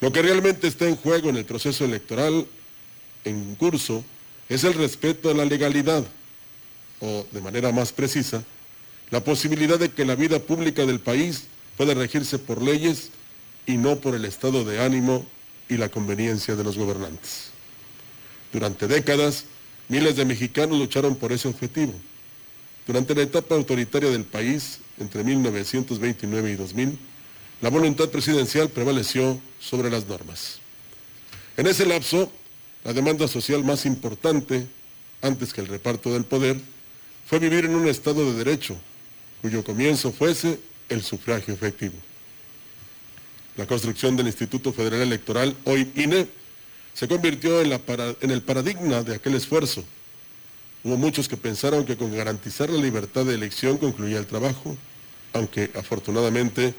[0.01, 2.47] Lo que realmente está en juego en el proceso electoral
[3.25, 4.05] en curso
[4.49, 6.05] es el respeto a la legalidad,
[7.01, 8.45] o de manera más precisa,
[9.11, 11.45] la posibilidad de que la vida pública del país
[11.77, 13.11] pueda regirse por leyes
[13.67, 15.27] y no por el estado de ánimo
[15.69, 17.51] y la conveniencia de los gobernantes.
[18.53, 19.45] Durante décadas,
[19.89, 21.95] miles de mexicanos lucharon por ese objetivo.
[22.87, 26.99] Durante la etapa autoritaria del país, entre 1929 y 2000,
[27.61, 30.59] la voluntad presidencial prevaleció sobre las normas.
[31.57, 32.33] En ese lapso,
[32.85, 34.67] la demanda social más importante,
[35.21, 36.59] antes que el reparto del poder,
[37.27, 38.77] fue vivir en un Estado de Derecho,
[39.41, 41.95] cuyo comienzo fuese el sufragio efectivo.
[43.57, 46.29] La construcción del Instituto Federal Electoral, hoy INE,
[46.95, 47.73] se convirtió en,
[48.21, 49.85] en, el paradigma de aquel esfuerzo.
[50.83, 54.77] Hubo muchos que pensaron que con garantizar la libertad de elección concluía el trabajo,
[55.33, 56.75] aunque afortunadamente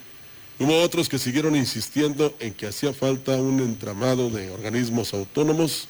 [0.59, 5.87] hubo otros que siguieron insistiendo en que hacía falta un entramado de organismos autónomos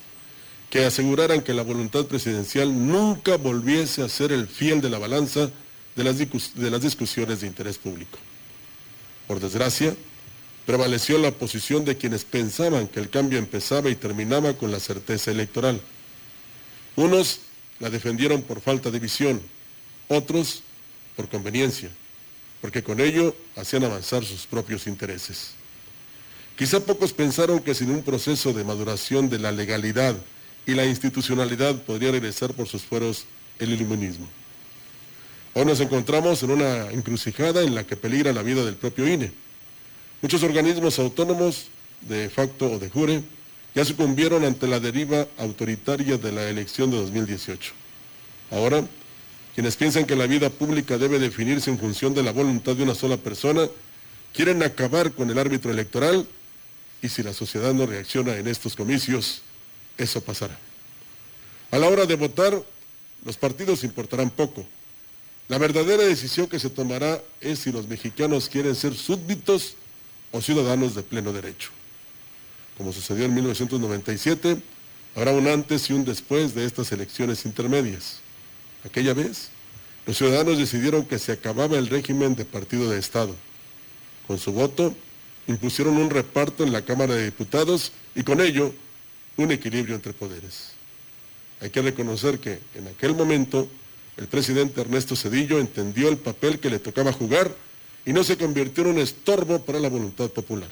[0.69, 5.51] que aseguraran que la voluntad presidencial nunca volviese a ser el fiel de la balanza
[5.95, 8.17] de las, de las discusiones de interés público.
[9.27, 9.95] Por desgracia,
[10.65, 15.31] prevaleció la posición de quienes pensaban que el cambio empezaba y terminaba con la certeza
[15.31, 15.81] electoral.
[16.95, 17.41] Unos
[17.79, 19.41] la defendieron por falta de visión,
[20.07, 20.63] otros
[21.15, 21.89] por conveniencia,
[22.61, 25.51] porque con ello hacían avanzar sus propios intereses.
[26.57, 30.15] Quizá pocos pensaron que sin un proceso de maduración de la legalidad
[30.65, 33.25] y la institucionalidad podría regresar por sus fueros
[33.57, 34.27] el iluminismo.
[35.53, 39.33] Hoy nos encontramos en una encrucijada en la que peligra la vida del propio INE.
[40.21, 41.65] Muchos organismos autónomos,
[42.01, 43.21] de facto o de jure,
[43.75, 47.73] ya sucumbieron ante la deriva autoritaria de la elección de 2018.
[48.51, 48.85] Ahora,
[49.53, 52.95] quienes piensan que la vida pública debe definirse en función de la voluntad de una
[52.95, 53.67] sola persona,
[54.33, 56.25] quieren acabar con el árbitro electoral
[57.01, 59.41] y si la sociedad no reacciona en estos comicios,
[59.97, 60.57] eso pasará.
[61.71, 62.63] A la hora de votar,
[63.25, 64.65] los partidos importarán poco.
[65.51, 69.75] La verdadera decisión que se tomará es si los mexicanos quieren ser súbditos
[70.31, 71.71] o ciudadanos de pleno derecho.
[72.77, 74.61] Como sucedió en 1997,
[75.13, 78.21] habrá un antes y un después de estas elecciones intermedias.
[78.85, 79.49] Aquella vez,
[80.05, 83.35] los ciudadanos decidieron que se acababa el régimen de partido de Estado.
[84.27, 84.95] Con su voto,
[85.47, 88.73] impusieron un reparto en la Cámara de Diputados y con ello
[89.35, 90.69] un equilibrio entre poderes.
[91.59, 93.67] Hay que reconocer que en aquel momento
[94.21, 97.55] el presidente Ernesto Cedillo entendió el papel que le tocaba jugar
[98.05, 100.69] y no se convirtió en un estorbo para la voluntad popular.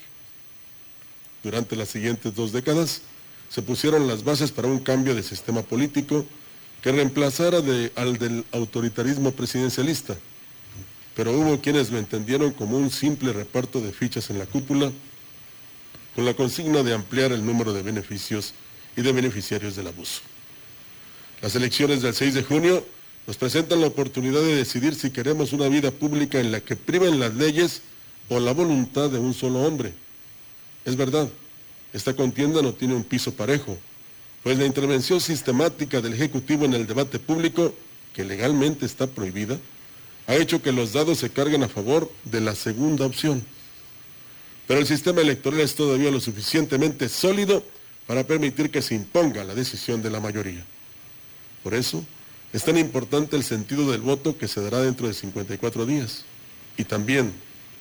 [1.42, 3.02] Durante las siguientes dos décadas
[3.50, 6.28] se pusieron las bases para un cambio de sistema político
[6.84, 7.58] que reemplazara
[7.96, 10.16] al del autoritarismo presidencialista,
[11.16, 14.92] pero hubo quienes lo entendieron como un simple reparto de fichas en la cúpula
[16.14, 18.54] con la consigna de ampliar el número de beneficios
[18.96, 20.22] y de beneficiarios del abuso.
[21.42, 22.86] Las elecciones del 6 de junio
[23.28, 27.20] nos presentan la oportunidad de decidir si queremos una vida pública en la que priven
[27.20, 27.82] las leyes
[28.30, 29.94] o la voluntad de un solo hombre.
[30.86, 31.30] Es verdad,
[31.94, 33.78] esta contienda no tiene un piso parejo,
[34.44, 37.74] pues la intervención sistemática del Ejecutivo en el debate público,
[38.14, 39.60] que legalmente está prohibida,
[40.28, 43.44] ha hecho que los dados se carguen a favor de la segunda opción.
[44.68, 47.64] Pero el sistema electoral es todavía lo suficientemente sólido
[48.06, 50.64] para permitir que se imponga la decisión de la mayoría.
[51.64, 52.06] Por eso,
[52.52, 56.24] es tan importante el sentido del voto que se dará dentro de 54 días.
[56.78, 57.32] Y también,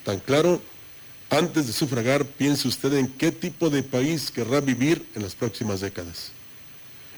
[0.05, 0.61] tan claro,
[1.31, 5.81] antes de sufragar, piense usted en qué tipo de país querrá vivir en las próximas
[5.81, 6.33] décadas.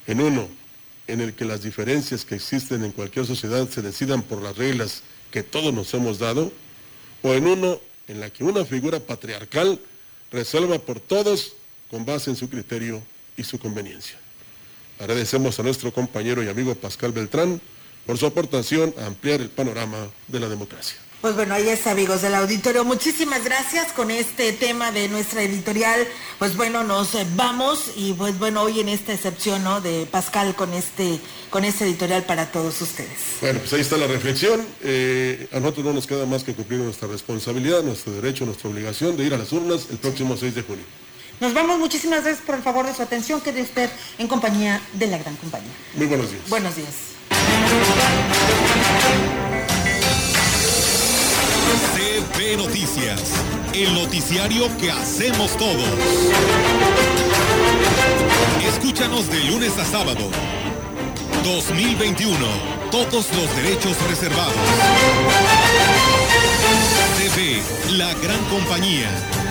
[0.06, 0.48] En uno,
[1.06, 5.02] en el que las diferencias que existen en cualquier sociedad se decidan por las reglas
[5.30, 6.52] que todos nos hemos dado,
[7.22, 9.80] o en uno en la que una figura patriarcal
[10.30, 11.54] resuelva por todos
[11.90, 13.02] con base en su criterio
[13.36, 14.19] y su conveniencia.
[15.00, 17.60] Agradecemos a nuestro compañero y amigo Pascal Beltrán
[18.04, 19.96] por su aportación a ampliar el panorama
[20.28, 20.98] de la democracia.
[21.22, 22.84] Pues bueno, ahí está, amigos del auditorio.
[22.84, 26.06] Muchísimas gracias con este tema de nuestra editorial.
[26.38, 29.80] Pues bueno, nos vamos y pues bueno, hoy en esta excepción, ¿no?
[29.80, 31.18] De Pascal con este,
[31.50, 33.18] con este editorial para todos ustedes.
[33.40, 34.66] Bueno, pues ahí está la reflexión.
[34.82, 39.16] Eh, a nosotros no nos queda más que cumplir nuestra responsabilidad, nuestro derecho, nuestra obligación
[39.16, 40.84] de ir a las urnas el próximo 6 de junio.
[41.40, 43.40] Nos vamos, muchísimas gracias por el favor de su atención.
[43.40, 43.88] Quede usted
[44.18, 45.72] en compañía de la gran compañía.
[45.94, 46.48] Muy buenos días.
[46.50, 46.90] Buenos días.
[51.94, 53.22] CB Noticias,
[53.72, 55.88] el noticiario que hacemos todos.
[58.68, 60.30] Escúchanos de lunes a sábado.
[61.42, 62.36] 2021.
[62.90, 64.54] Todos los derechos reservados.
[67.16, 67.62] TV,
[67.96, 69.08] la gran compañía.